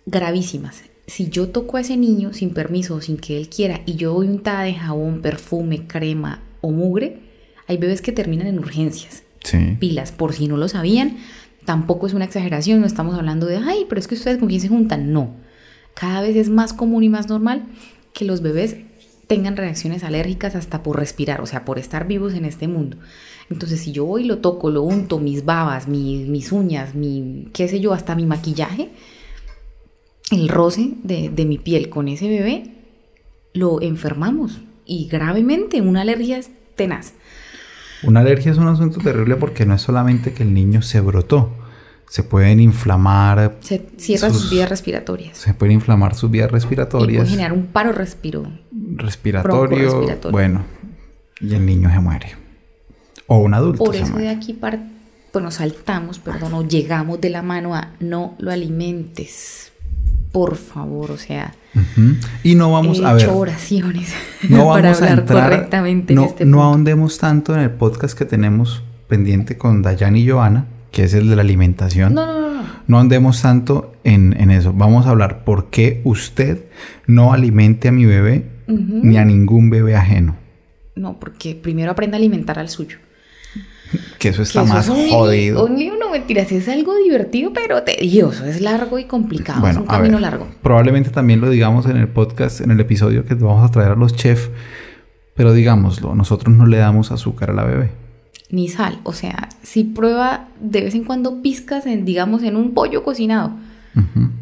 [0.05, 0.83] gravísimas.
[1.07, 4.13] Si yo toco a ese niño sin permiso o sin que él quiera y yo
[4.13, 7.19] doy untada de jabón, perfume, crema o mugre,
[7.67, 9.23] hay bebés que terminan en urgencias.
[9.43, 9.77] Sí.
[9.79, 11.17] Pilas, por si no lo sabían,
[11.65, 14.61] tampoco es una exageración, no estamos hablando de, ay, pero es que ustedes con quién
[14.61, 15.11] se juntan.
[15.11, 15.35] No.
[15.93, 17.65] Cada vez es más común y más normal
[18.13, 18.77] que los bebés
[19.31, 22.97] tengan reacciones alérgicas hasta por respirar, o sea, por estar vivos en este mundo.
[23.49, 27.47] Entonces, si yo voy y lo toco, lo unto, mis babas, mi- mis uñas, mi,
[27.53, 28.89] qué sé yo, hasta mi maquillaje,
[30.31, 32.63] el roce de, de mi piel con ese bebé,
[33.53, 37.13] lo enfermamos y gravemente, una alergia es tenaz.
[38.03, 41.51] Una alergia es un asunto terrible porque no es solamente que el niño se brotó.
[42.09, 45.37] Se pueden inflamar, Se cierran Sus- sus vías respiratorias.
[45.37, 48.51] se pueden inflamar sus vías Y puede respiratorias, generar un paro respiro.
[48.95, 50.31] Respiratorio, broncorrespiratorio.
[50.31, 50.61] bueno,
[51.39, 52.27] y el niño se muere.
[53.27, 54.27] O un adulto Por se eso muere.
[54.27, 54.79] de aquí par-
[55.33, 59.71] bueno, saltamos, perdón, o llegamos de la mano a no lo alimentes.
[60.33, 61.53] Por favor, o sea.
[62.43, 63.29] Y no vamos he a ver.
[63.29, 64.13] oraciones
[64.49, 65.49] No para vamos a entrar.
[65.49, 66.63] correctamente no, en este no punto.
[66.63, 71.29] ahondemos tanto en el podcast que tenemos pendiente con Dayan y Joana, que es el
[71.29, 72.13] de la alimentación.
[72.13, 72.61] No, no, no, no.
[72.87, 74.73] No andemos tanto en, en eso.
[74.73, 76.65] Vamos a hablar por qué usted
[77.07, 80.35] no alimente a mi bebé Ni a ningún bebé ajeno.
[80.95, 82.97] No, porque primero aprenda a alimentar al suyo.
[84.19, 85.65] Que eso Que está eso más es un jodido.
[85.65, 88.45] Un lío, no mentiras, es algo divertido, pero tedioso.
[88.45, 89.67] Es largo y complicado.
[89.67, 90.47] es un camino ver, largo.
[90.61, 93.95] probablemente también lo digamos en el podcast, en el episodio que vamos a traer a
[93.95, 94.49] los chefs,
[95.35, 97.91] pero digámoslo, nosotros no le damos azúcar a la bebé.
[98.49, 98.99] Ni sal.
[99.03, 103.53] O sea, si prueba de vez en cuando pizcas, en, digamos, en un pollo cocinado.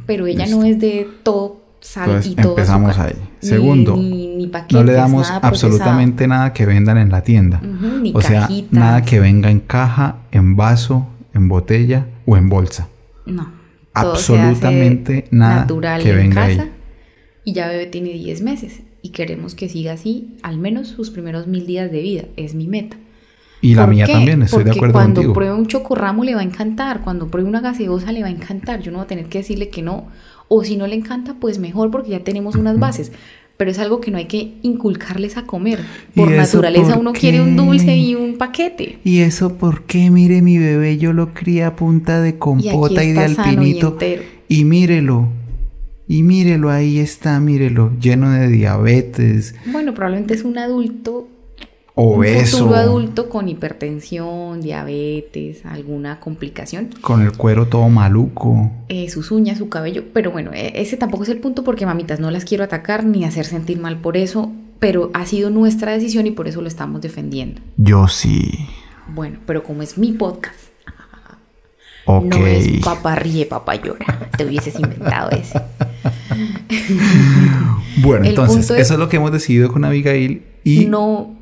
[0.05, 0.59] Pero ella Listo.
[0.59, 3.15] no es de todo sal Entonces y todo empezamos azúcar.
[3.15, 3.29] ahí.
[3.39, 5.73] Segundo, ni, ni No paquetes, le damos nada procesado.
[5.75, 7.61] absolutamente nada que vendan en la tienda.
[7.63, 12.87] Ni o sea, nada que venga en caja, en vaso, en botella o en bolsa.
[13.25, 13.51] No.
[13.93, 16.61] Absolutamente nada natural que en venga casa.
[16.63, 16.71] ahí.
[17.45, 18.81] Y ya bebé tiene 10 meses.
[19.01, 22.23] Y queremos que siga así al menos sus primeros mil días de vida.
[22.35, 22.97] Es mi meta.
[23.61, 24.13] Y la ¿Por mía qué?
[24.13, 25.33] también, estoy de acuerdo cuando contigo.
[25.33, 28.79] pruebe un chocorramo le va a encantar, cuando pruebe una gaseosa le va a encantar,
[28.81, 30.07] yo no voy a tener que decirle que no,
[30.49, 33.13] o si no le encanta, pues mejor porque ya tenemos unas bases,
[33.55, 35.79] pero es algo que no hay que inculcarles a comer.
[36.15, 38.99] ¿Y Por naturaleza por uno quiere un dulce y un paquete.
[39.03, 40.09] ¿Y eso por qué?
[40.09, 43.89] Mire, mi bebé, yo lo cría a punta de compota y, de y alpinito.
[43.89, 44.23] entero.
[44.47, 45.29] Y mírelo.
[46.07, 51.27] Y mírelo, ahí está, mírelo, lleno de diabetes, Bueno, probablemente es un adulto,
[52.03, 56.89] un obeso, futuro adulto con hipertensión, diabetes, alguna complicación.
[57.01, 58.71] con el cuero todo maluco.
[58.89, 60.03] eh, sus uñas, su cabello.
[60.13, 63.23] Pero bueno, e- ese tampoco es el punto porque mamitas no las quiero atacar ni
[63.25, 64.51] hacer sentir mal por eso.
[64.79, 67.59] pero ha sido nuestra decisión y por eso lo estamos defendiendo.
[67.75, 68.49] Yo sí.
[69.13, 70.55] Bueno, pero como es mi podcast,
[72.05, 72.23] Ok.
[72.23, 74.29] no es papá ríe, papá llora.
[74.37, 75.59] Te hubieses inventado ese.
[78.01, 81.35] Bueno, El entonces, eso es lo que hemos decidido con Abigail y No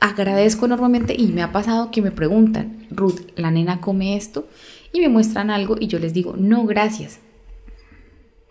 [0.00, 4.48] agradezco enormemente y me ha pasado que me preguntan, Ruth, ¿la nena come esto?
[4.92, 7.20] Y me muestran algo y yo les digo, no, gracias.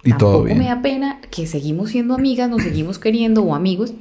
[0.04, 0.58] y todo Tampoco bien.
[0.60, 3.94] me da pena que seguimos siendo amigas, nos seguimos queriendo o amigos.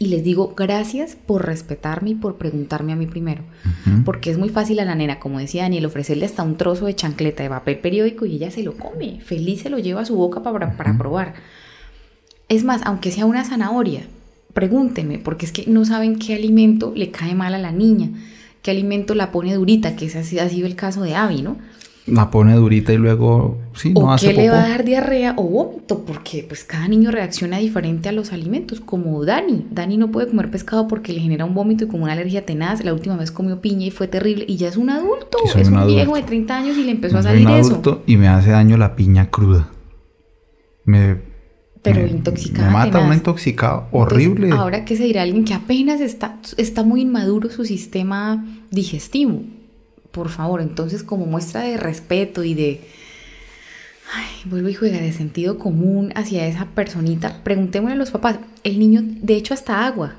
[0.00, 3.42] Y les digo gracias por respetarme y por preguntarme a mí primero.
[3.64, 4.04] Ujú.
[4.04, 6.94] Porque es muy fácil a la nena, como decía Daniel, ofrecerle hasta un trozo de
[6.94, 9.20] chancleta de papel periódico y ella se lo come.
[9.20, 11.34] Feliz se lo lleva a su boca para, para probar.
[12.48, 14.02] Es más, aunque sea una zanahoria,
[14.58, 18.08] pregúntenme, porque es que no saben qué alimento le cae mal a la niña,
[18.62, 21.42] qué alimento la pone durita, que ese ha sido- ha sido el caso de Abby,
[21.42, 21.56] ¿no?
[22.06, 25.34] La pone durita y luego, sí, no o hace qué le va a dar diarrea
[25.36, 29.66] o vómito, porque pues cada niño reacciona diferente a los alimentos, como Dani.
[29.70, 32.82] Dani no puede comer pescado porque le genera un vómito y como una alergia tenaz.
[32.82, 35.86] La última vez comió piña y fue terrible y ya es un adulto, es un
[35.86, 37.72] viejo de 30 años y le empezó a salir un eso.
[37.72, 39.68] adulto y me hace daño la piña cruda.
[40.86, 41.27] Me,
[41.82, 43.06] Pero me- intoxicada Me mata tenaz.
[43.06, 44.50] una intoxicada Entonces, horrible.
[44.52, 49.42] ahora que se dirá alguien que apenas está, está muy inmaduro su sistema digestivo.
[50.10, 52.80] Por favor, entonces como muestra de respeto y de...
[54.14, 57.42] Ay, vuelvo y juega de sentido común hacia esa personita.
[57.44, 58.38] Preguntémosle a los papás.
[58.64, 60.14] El niño, de hecho, hasta agua.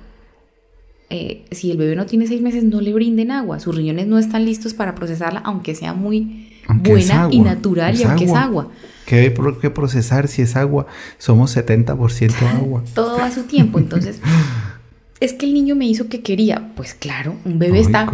[1.09, 3.59] Eh, si el bebé no tiene seis meses, no le brinden agua.
[3.59, 8.01] Sus riñones no están listos para procesarla, aunque sea muy Aunque buena y natural es
[8.01, 8.69] y aunque es agua.
[9.09, 10.85] ¿Qué hay por qué procesar si es agua?
[11.17, 12.83] Somos 70% agua.
[12.93, 13.79] Todo a su tiempo.
[13.79, 14.21] Entonces,
[15.19, 16.73] es que el niño me hizo que quería.
[16.75, 18.07] Pues claro, un bebé está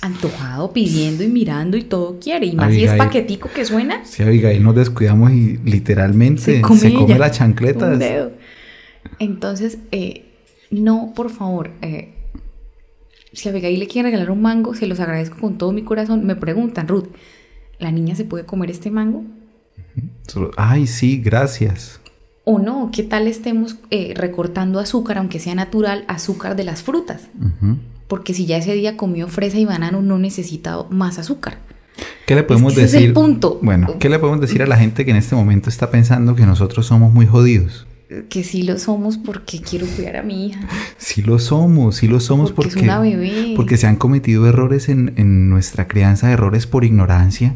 [0.00, 2.46] antojado, pidiendo y mirando y todo quiere.
[2.46, 3.08] Y más si es Abigail.
[3.08, 7.92] paquetico que suena, Si Abigail nos descuidamos y literalmente se se come, come, las chancletas.
[7.92, 8.32] un dedo.
[9.18, 10.24] Entonces, eh,
[10.70, 11.72] no, por favor.
[11.82, 12.14] eh,
[13.34, 16.24] si a Abigail le quiere regalar un mango, se los agradezco con todo mi corazón.
[16.24, 17.08] Me preguntan, Ruth,
[17.78, 19.24] ¿la niña se puede comer este mango?
[20.56, 22.00] Ay, sí, gracias.
[22.44, 27.28] O no, ¿qué tal estemos eh, recortando azúcar, aunque sea natural, azúcar de las frutas?
[28.08, 31.58] Porque si ya ese día comió fresa y banano, no necesita más azúcar.
[32.26, 33.08] ¿Qué le podemos que ese es decir?
[33.08, 33.58] el punto.
[33.62, 36.44] Bueno, ¿qué le podemos decir a la gente que en este momento está pensando que
[36.46, 37.86] nosotros somos muy jodidos?
[38.28, 40.60] Que sí lo somos porque quiero cuidar a mi hija.
[40.98, 43.52] Sí lo somos, sí lo somos Porque porque, es una bebé.
[43.56, 47.54] porque se han cometido errores en, en nuestra crianza, errores por ignorancia.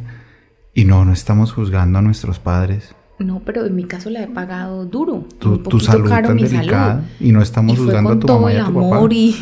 [0.77, 2.95] Y no, no estamos juzgando a nuestros padres.
[3.19, 5.27] No, pero en mi caso la he pagado duro.
[5.39, 6.93] Tu, un tu poquito salud caro tan mi delicada.
[6.97, 7.05] salud.
[7.19, 9.15] Y no estamos y juzgando con a tu mamá y el a tu amor papá.
[9.15, 9.33] y,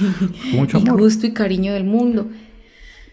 [0.52, 1.00] Con mucho y amor.
[1.00, 2.28] gusto y cariño del mundo.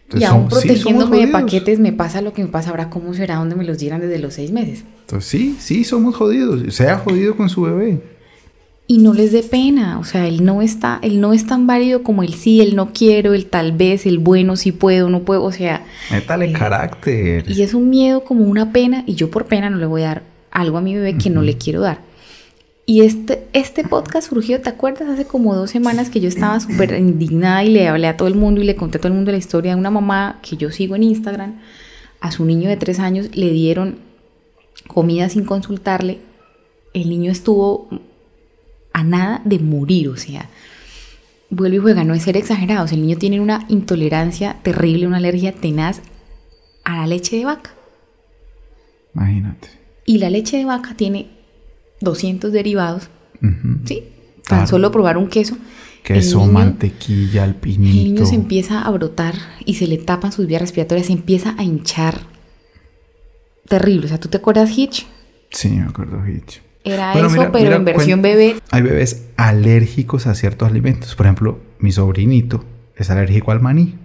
[0.04, 2.92] Entonces, y aún sí, protegiéndome de paquetes me pasa lo que me pasa ahora.
[2.92, 4.84] ¿Cómo será donde me los dieran desde los seis meses?
[5.02, 6.62] Entonces, sí, sí, somos jodidos.
[6.76, 8.04] Sea jodido con su bebé.
[8.92, 12.04] Y no les dé pena, o sea, él no está, él no es tan válido
[12.04, 15.44] como el sí, el no quiero, el tal vez, el bueno, sí puedo, no puedo,
[15.46, 17.50] o sea, Métale Eh, carácter.
[17.50, 20.08] y es un miedo como una pena y yo por pena no le voy a
[20.08, 22.00] dar algo a mi bebé que no le quiero dar.
[22.86, 25.08] Y este, este podcast surgió, ¿te acuerdas?
[25.08, 28.36] Hace como dos semanas que yo estaba súper indignada y le hablé a todo el
[28.36, 30.70] mundo y le conté a todo el mundo la historia de una mamá que yo
[30.70, 31.62] sigo en Instagram.
[32.20, 34.00] A su niño de tres años le dieron
[34.88, 36.20] comida sin consultarle.
[36.94, 37.88] El niño estuvo
[38.94, 40.50] a nada de morir, o sea,
[41.50, 42.92] vuelve y juega, no es ser exagerados.
[42.92, 46.02] El niño tiene una intolerancia terrible, una alergia tenaz
[46.84, 47.72] a la leche de vaca.
[49.16, 49.68] Imagínate.
[50.06, 51.28] Y la leche de vaca tiene
[52.02, 53.10] 200 derivados.
[53.86, 54.04] ¿sí?
[54.48, 54.68] Tan Claro.
[54.68, 55.58] solo probar un queso.
[56.04, 57.94] Queso, el niño- mantequilla, El alpinito.
[58.04, 61.64] niño se empieza a brotar y se le tapan sus vías respiratorias, se empieza a
[61.64, 62.22] hinchar.
[63.68, 64.06] Terrible.
[64.06, 65.06] O sea, ¿tú te acuerdas Hitch?
[65.52, 66.62] Sí, me acuerdo, Hitch.
[66.84, 68.56] Era Bueno, eso, mira, pero mira, en versión bebé.
[68.72, 71.15] Hay bebés alérgicos a ciertos alimentos.
[71.15, 72.63] Por ejemplo, mi sobrinito
[72.96, 73.96] es alérgico al maní.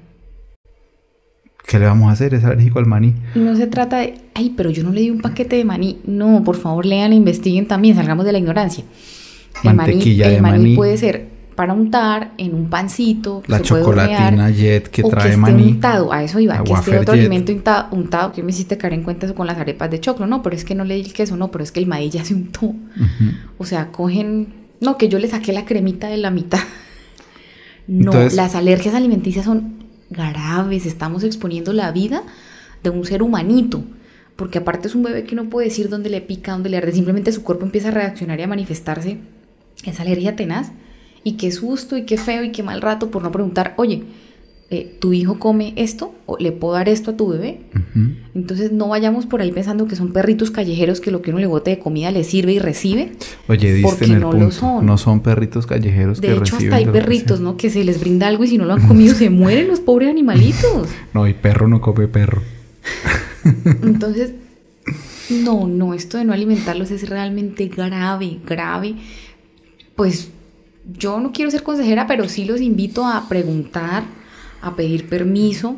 [1.66, 2.32] ¿Qué le vamos a hacer?
[2.34, 3.14] Es alérgico al maní.
[3.34, 5.98] Y no se trata de, ay, pero yo no le di un paquete de maní.
[6.04, 8.84] No, por favor, lean e investiguen también, salgamos de la ignorancia.
[9.64, 10.76] El maní, Mantequilla el de maní maní.
[10.76, 13.42] puede ser para untar en un pancito.
[13.48, 15.62] La se puede chocolatina hornear, Jet que o trae que esté maní.
[15.72, 17.20] untado, a eso iba, que esté otro jet.
[17.20, 20.26] alimento unta- untado, que me hiciste caer en cuenta eso con las arepas de choclo,
[20.26, 22.12] no, pero es que no le di el queso, no, pero es que el maíz
[22.12, 22.74] ya se untó.
[23.58, 24.48] O sea, cogen,
[24.80, 26.60] no, que yo le saqué la cremita de la mitad.
[27.88, 32.22] No, Entonces- las alergias alimenticias son graves, estamos exponiendo la vida
[32.82, 33.82] de un ser humanito.
[34.36, 36.92] Porque aparte es un bebé que no puede decir dónde le pica, dónde le arde,
[36.92, 39.18] simplemente su cuerpo empieza a reaccionar y a manifestarse
[39.84, 40.72] esa alergia tenaz.
[41.26, 44.04] Y qué susto y qué feo y qué mal rato por no preguntar, oye,
[44.70, 46.14] eh, ¿tu hijo come esto?
[46.24, 47.62] ¿O le puedo dar esto a tu bebé?
[48.36, 51.48] Entonces no vayamos por ahí pensando que son perritos callejeros que lo que uno le
[51.48, 53.14] bote de comida le sirve y recibe.
[53.48, 54.86] Oye, diste Porque en el no lo son.
[54.86, 57.44] No son perritos callejeros De que hecho, reciben hasta hay de lo que perritos, sea.
[57.44, 57.56] ¿no?
[57.56, 60.08] Que se les brinda algo y si no lo han comido se mueren los pobres
[60.08, 60.88] animalitos.
[61.12, 62.40] No, y perro no come perro.
[63.82, 64.30] Entonces,
[65.30, 68.94] no, no, esto de no alimentarlos es realmente grave, grave.
[69.96, 70.30] Pues
[70.98, 74.04] yo no quiero ser consejera, pero sí los invito a preguntar,
[74.62, 75.76] a pedir permiso.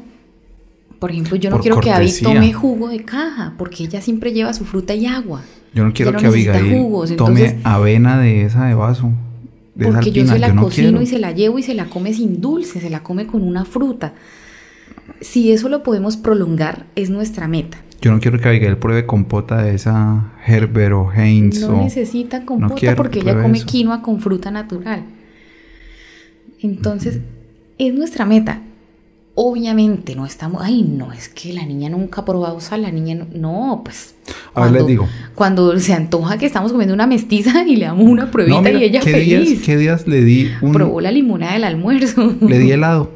[0.98, 2.28] Por ejemplo, yo no Por quiero que cortesía.
[2.28, 5.42] tome jugo de caja, porque ella siempre lleva su fruta y agua.
[5.74, 9.12] Yo no quiero que Abigail jugos, tome entonces- avena de esa de vaso.
[9.74, 11.02] De Porque yo se la no cocino quiero.
[11.02, 13.64] y se la llevo y se la come sin dulce, se la come con una
[13.64, 14.14] fruta.
[15.20, 17.78] Si eso lo podemos prolongar, es nuestra meta.
[18.00, 21.60] Yo no quiero que Abigail pruebe compota de esa Herbert o Heinz.
[21.62, 23.66] No o- necesita compota quiero porque que ella come eso.
[23.66, 25.02] quinoa con fruta natural.
[26.60, 27.20] Entonces,
[27.78, 28.62] es nuestra meta.
[29.40, 33.14] Obviamente no estamos, ay, no, es que la niña nunca ha probado sal, la niña
[33.14, 34.16] no, no, pues.
[34.52, 35.06] A ver, les digo.
[35.36, 38.78] Cuando se antoja que estamos comiendo una mestiza y le damos una pruebita No, mira,
[38.80, 39.48] y ella ¿qué feliz.
[39.48, 40.72] días, ¿Qué días le di un...
[40.72, 42.34] Probó la limonada del almuerzo.
[42.40, 43.12] Le di helado.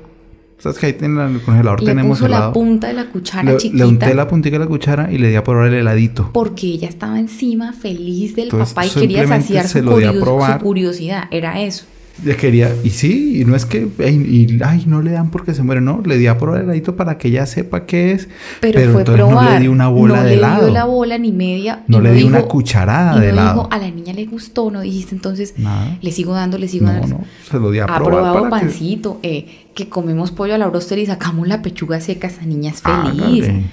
[0.63, 2.53] ¿Sabes que ahí en el congelador Le tenemos puso la helado?
[2.53, 3.85] punta de la cuchara Le, chiquita.
[3.85, 6.31] le unté la puntica de la cuchara y le di a probar el heladito.
[6.33, 10.11] Porque ella estaba encima feliz del Entonces, papá y quería saciar su, lo di a
[10.13, 10.59] curio- probar.
[10.61, 11.25] su curiosidad.
[11.33, 11.85] Era eso.
[12.25, 15.55] Ya quería, y sí, y no es que, ay, y, ay, no le dan porque
[15.55, 18.29] se muere, no, le di a probar el heladito para que ella sepa qué es.
[18.61, 19.45] Pero, fue entonces probar.
[19.45, 20.65] no le di una bola no de le helado.
[20.67, 21.83] dio la bola ni media.
[21.89, 23.55] No le di dijo- una cucharada y de no helado.
[23.63, 25.99] dijo, a la niña le gustó, no dijiste entonces, Nada.
[26.01, 27.09] le sigo dando, le sigo No, dando.
[27.09, 30.55] no, se lo di a ha probar probado para que- pancito, eh, que comemos pollo
[30.55, 33.45] a la bróster y sacamos la pechuga seca, esa niña es feliz.
[33.45, 33.65] Hágale.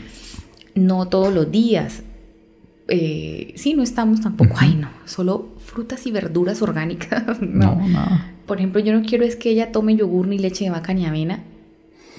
[0.76, 2.02] No todos los días.
[2.90, 7.24] Eh, sí, no estamos tampoco, ay no, solo frutas y verduras orgánicas.
[7.42, 7.76] no.
[7.88, 8.22] No.
[8.46, 11.06] Por ejemplo, yo no quiero es que ella tome yogur ni leche de vaca ni
[11.06, 11.44] avena,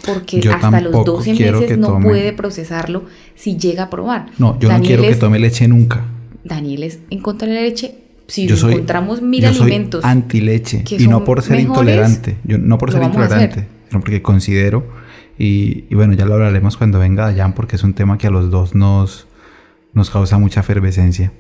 [0.07, 2.07] porque Yo hasta los tampoco 12 quiero meses no tome.
[2.07, 3.05] puede procesarlo
[3.35, 4.27] si llega a probar.
[4.39, 6.05] No, yo no quiero que tome leche nunca.
[6.45, 7.95] Daniel es en contra de la leche.
[8.29, 10.05] Si yo soy, encontramos mil yo soy alimentos.
[10.05, 14.23] antileche que y no por ser mejores, intolerante, yo no por ser intolerante, sino porque
[14.23, 14.85] considero
[15.37, 18.31] y, y bueno, ya lo hablaremos cuando venga Dayan porque es un tema que a
[18.31, 19.27] los dos nos
[19.93, 21.33] nos causa mucha efervescencia.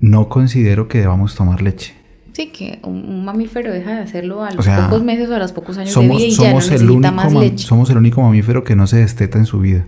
[0.00, 1.94] No considero que debamos tomar leche.
[2.32, 5.38] Sí, que un, mamífero deja de hacerlo a los O sea, pocos meses o a
[5.38, 7.66] los pocos años Somos, de vida y ya no somos el único más leche.
[7.66, 9.86] somos el único mamífero que no se desteta en su vida.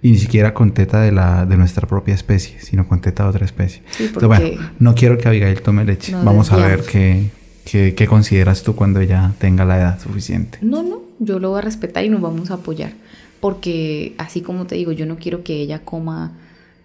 [0.00, 3.28] Y ni siquiera con teta de la de nuestra propia especie, sino con teta de
[3.28, 3.82] otra especie.
[3.90, 6.14] Sí, Entonces, bueno, no quiero que Abigail tome leche.
[6.14, 6.86] Vamos a ver desviamos.
[6.86, 7.30] qué,
[7.66, 10.56] qué, qué consideras tú cuando ella tenga la edad suficiente.
[10.62, 12.92] No, no, yo lo voy a respetar y nos vamos a apoyar.
[13.40, 16.32] Porque así como te digo, yo no quiero que ella coma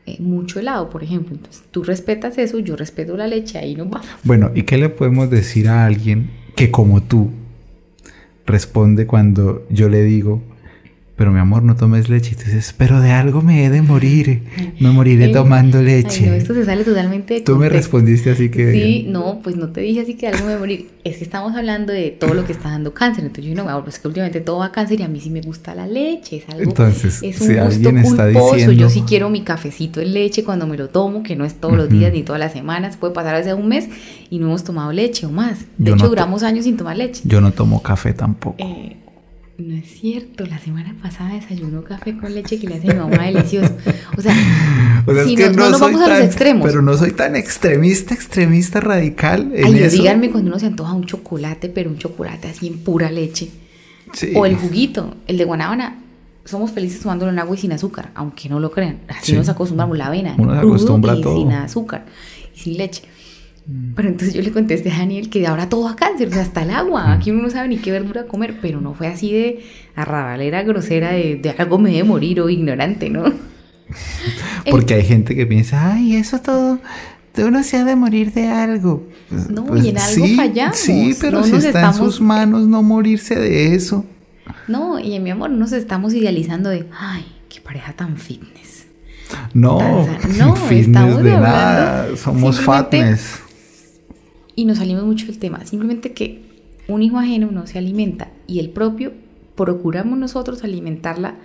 [0.06, 1.36] eh, mucho helado, por ejemplo.
[1.36, 4.08] Entonces, tú respetas eso, yo respeto la leche, ahí nos vamos.
[4.24, 7.32] Bueno, ¿y qué le podemos decir a alguien que como tú
[8.46, 10.42] responde cuando yo le digo,
[11.16, 12.32] pero mi amor, no tomes leche?
[12.34, 14.44] Y tú dices, pero de algo me he de morir.
[14.80, 16.28] Me moriré tomando Ay, leche.
[16.28, 18.72] no, esto se sale totalmente de Tú me respondiste así que...
[18.74, 20.90] Sí, no, pues no te dije así que algo me va a morir.
[21.06, 23.24] Es que estamos hablando de todo lo que está dando cáncer.
[23.24, 25.30] Entonces yo no, bueno, pues que últimamente todo va a cáncer y a mí sí
[25.30, 26.38] me gusta la leche.
[26.38, 28.56] Es algo, Entonces, es si un gusto alguien está culposo.
[28.56, 31.54] diciendo- Yo sí quiero mi cafecito en leche cuando me lo tomo, que no es
[31.56, 32.98] todos los días ni todas las semanas.
[32.98, 33.88] Puede pasar hace un mes
[34.30, 35.60] y no hemos tomado leche o más.
[35.78, 37.22] De Yo hecho, no duramos años sin tomar leche.
[37.24, 38.56] Yo no tomo café tampoco.
[38.58, 38.98] Eh,
[39.58, 43.24] no es cierto, la semana pasada desayunó café con leche que le hace mi mamá
[43.26, 43.74] delicioso.
[44.18, 44.34] O sea,
[45.08, 46.68] O sea, es si que no, no vamos a los extremos.
[46.68, 49.98] Pero no soy tan extremista, extremista radical en Ay, eso.
[49.98, 53.50] díganme cuando uno se antoja un chocolate, pero un chocolate así en pura leche.
[54.14, 54.32] Sí.
[54.36, 56.02] O el juguito, el de guanábana.
[56.44, 59.00] Somos felices tomándolo en agua y sin azúcar, aunque no lo crean.
[59.08, 59.38] Así Sí.
[59.38, 60.36] nos acostumbramos la avena.
[60.38, 61.38] Uno se acostumbra a y todo.
[61.38, 62.06] sin azúcar
[62.56, 63.04] y sin leche.
[63.96, 66.62] Pero entonces yo le contesté a Daniel que ahora todo a cáncer, o sea, hasta
[66.62, 67.14] el agua.
[67.14, 69.64] Aquí uno no sabe ni qué verdura comer, pero no fue así de
[69.96, 73.24] arrabalera grosera de, de algo me debe morir o ignorante, ¿no?
[74.70, 76.80] Porque hay gente que piensa, ay, eso todo,
[77.38, 79.08] uno se ha de morir de algo.
[79.30, 80.78] Pues- No, pues y en algo fallamos.
[80.78, 84.06] Sí, pero No si está estamos- en sus manos no morirse de eso.
[84.68, 88.86] No, y en mi amor, nos estamos idealizando de, ay, qué pareja tan fitness.
[89.54, 90.06] No, Tan-
[90.38, 93.40] no, fitness estamos de hablando nada, somos fatness.
[94.56, 95.66] Y nos salimos mucho del tema.
[95.66, 96.42] Simplemente que
[96.88, 99.12] un hijo ajeno no se alimenta y el propio
[99.56, 101.36] procuramos nosotros alimentarla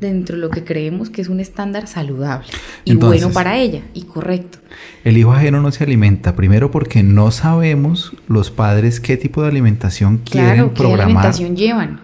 [0.00, 2.46] dentro de lo que creemos que es un estándar saludable
[2.86, 4.58] y Entonces- bueno para ella y correcto.
[5.04, 9.48] El hijo ajeno no se alimenta, primero porque no sabemos los padres qué tipo de
[9.48, 11.06] alimentación quieren Claro, ¿qué programar.
[11.06, 12.00] alimentación llevan?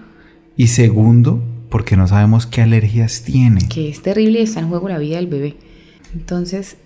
[0.58, 3.66] Y segundo, porque no sabemos qué alergias tiene.
[3.68, 5.56] Que es terrible y está en juego la vida del bebé.
[6.14, 6.76] Entonces,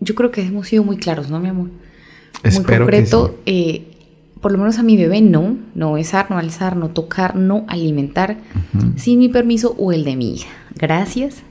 [0.00, 1.70] yo creo que hemos sido muy claros, ¿no, mi amor?
[2.42, 3.90] Espero muy que concreto, eh,
[4.40, 8.38] por lo menos a mi bebé no, no besar, no alzar, no tocar, no alimentar,
[8.96, 10.50] sin mi permiso o el de mi hija.
[10.74, 11.42] Gracias,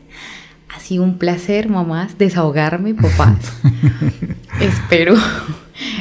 [0.76, 3.38] Ha sido un placer, mamás, desahogarme, papás.
[4.62, 5.16] espero,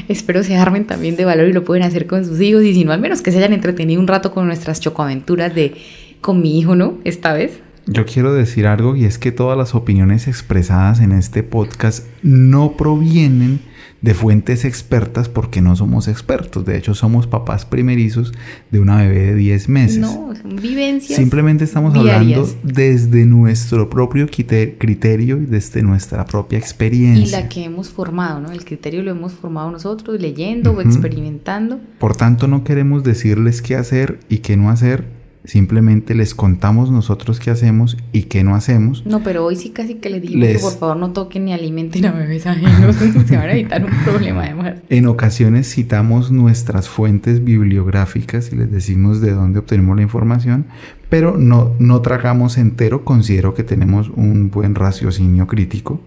[0.08, 2.84] espero se armen también de valor y lo pueden hacer con sus hijos y si
[2.84, 5.76] no, al menos que se hayan entretenido un rato con nuestras chocoaventuras de
[6.20, 6.98] con mi hijo, ¿no?
[7.04, 7.60] Esta vez.
[7.86, 12.76] Yo quiero decir algo y es que todas las opiniones expresadas en este podcast no
[12.76, 13.60] provienen
[14.00, 16.64] de fuentes expertas porque no somos expertos.
[16.64, 18.32] De hecho, somos papás primerizos
[18.70, 19.98] de una bebé de 10 meses.
[19.98, 21.16] No, son vivencias.
[21.18, 22.14] Simplemente estamos diarias.
[22.20, 27.40] hablando desde nuestro propio criterio y desde nuestra propia Y experiencia.
[27.40, 28.52] la que hemos formado, ¿no?
[28.52, 31.80] El criterio lo hemos formado nosotros, leyendo o experimentando.
[31.98, 35.17] Por tanto, no queremos decirles qué hacer y qué no hacer.
[35.48, 39.06] Simplemente les contamos nosotros qué hacemos y qué no hacemos.
[39.06, 41.54] No, pero hoy sí casi que les dijimos Les- que por favor no toquen ni
[41.54, 42.94] alimenten a bebés ajenos.
[43.26, 44.74] Se van a evitar un problema además.
[44.90, 50.66] En ocasiones citamos nuestras fuentes bibliográficas y les decimos de dónde obtenemos la información,
[51.08, 53.06] pero no, no tragamos entero.
[53.06, 55.98] Considero que tenemos un buen raciocinio crítico.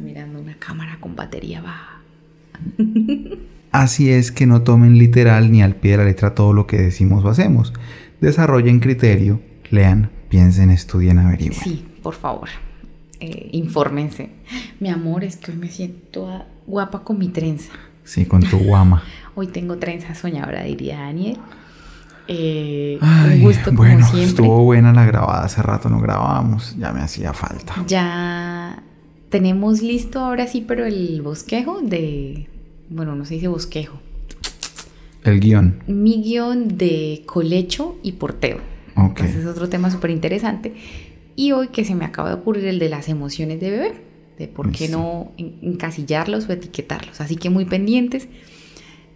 [0.00, 2.00] Mirando una cámara con batería baja.
[3.76, 6.78] Así es que no tomen literal ni al pie de la letra todo lo que
[6.78, 7.74] decimos o hacemos.
[8.22, 11.60] Desarrollen criterio, lean, piensen, estudien, averigüen.
[11.60, 12.48] Sí, por favor.
[13.20, 14.30] Eh, infórmense.
[14.80, 17.72] Mi amor, es que hoy me siento guapa con mi trenza.
[18.02, 19.02] Sí, con tu guama.
[19.34, 21.36] Hoy tengo trenza soñadora, diría Daniel.
[22.28, 24.28] Eh, Ay, un gusto como bueno, siempre.
[24.28, 25.44] estuvo buena la grabada.
[25.44, 27.74] Hace rato no grabábamos, ya me hacía falta.
[27.86, 28.82] Ya
[29.28, 32.48] tenemos listo ahora sí, pero el bosquejo de.
[32.90, 33.98] Bueno, no se dice bosquejo.
[35.24, 35.82] El guion.
[35.86, 38.58] Mi guion de colecho y porteo.
[38.94, 39.20] Ok.
[39.20, 40.74] Ese es otro tema súper interesante.
[41.34, 43.92] Y hoy que se me acaba de ocurrir el de las emociones de bebé.
[44.38, 44.98] De por qué Listo.
[44.98, 47.20] no en- encasillarlos o etiquetarlos.
[47.20, 48.28] Así que muy pendientes.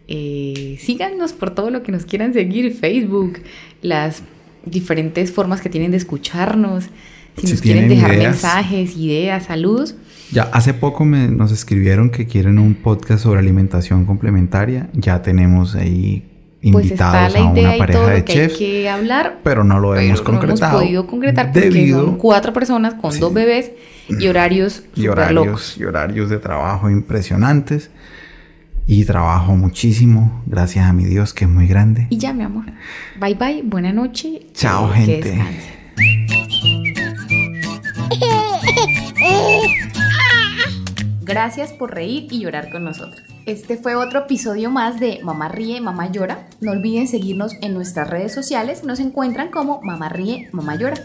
[0.09, 2.75] Eh, síganos por todo lo que nos quieran seguir.
[2.75, 3.39] Facebook,
[3.83, 4.23] las
[4.67, 6.85] diferentes formas que tienen de escucharnos.
[7.37, 8.33] Si, Si nos quieren dejar ideas.
[8.33, 9.95] mensajes, ideas, saludos.
[10.33, 14.89] Ya hace poco me- nos escribieron que quieren un podcast sobre alimentación complementaria.
[14.93, 16.27] Ya tenemos ahí
[16.73, 19.39] Pues está invitados a una pareja todo de lo que hay chefs, que hablar.
[19.43, 20.73] pero no lo pero hemos no concretado.
[20.73, 23.19] hemos podido concretar porque debido son cuatro personas con Sí.
[23.19, 23.73] dos bebés
[24.09, 25.77] y horarios y horarios locos.
[25.79, 27.91] y horarios de trabajo impresionantes
[28.87, 32.07] y trabajo muchísimo, gracias a mi Dios que es muy grande.
[32.11, 32.67] Y ya, mi amor.
[33.21, 34.47] Bye bye, buena noche.
[34.53, 35.43] Chao, que gente.
[41.31, 43.23] Gracias por reír y llorar con nosotros.
[43.47, 46.49] Este fue otro episodio más de Mamá Ríe, Mamá Llora.
[46.61, 48.83] No olviden seguirnos en nuestras redes sociales.
[48.83, 50.97] Nos encuentran como Mamá Ríe, Mamá Llora.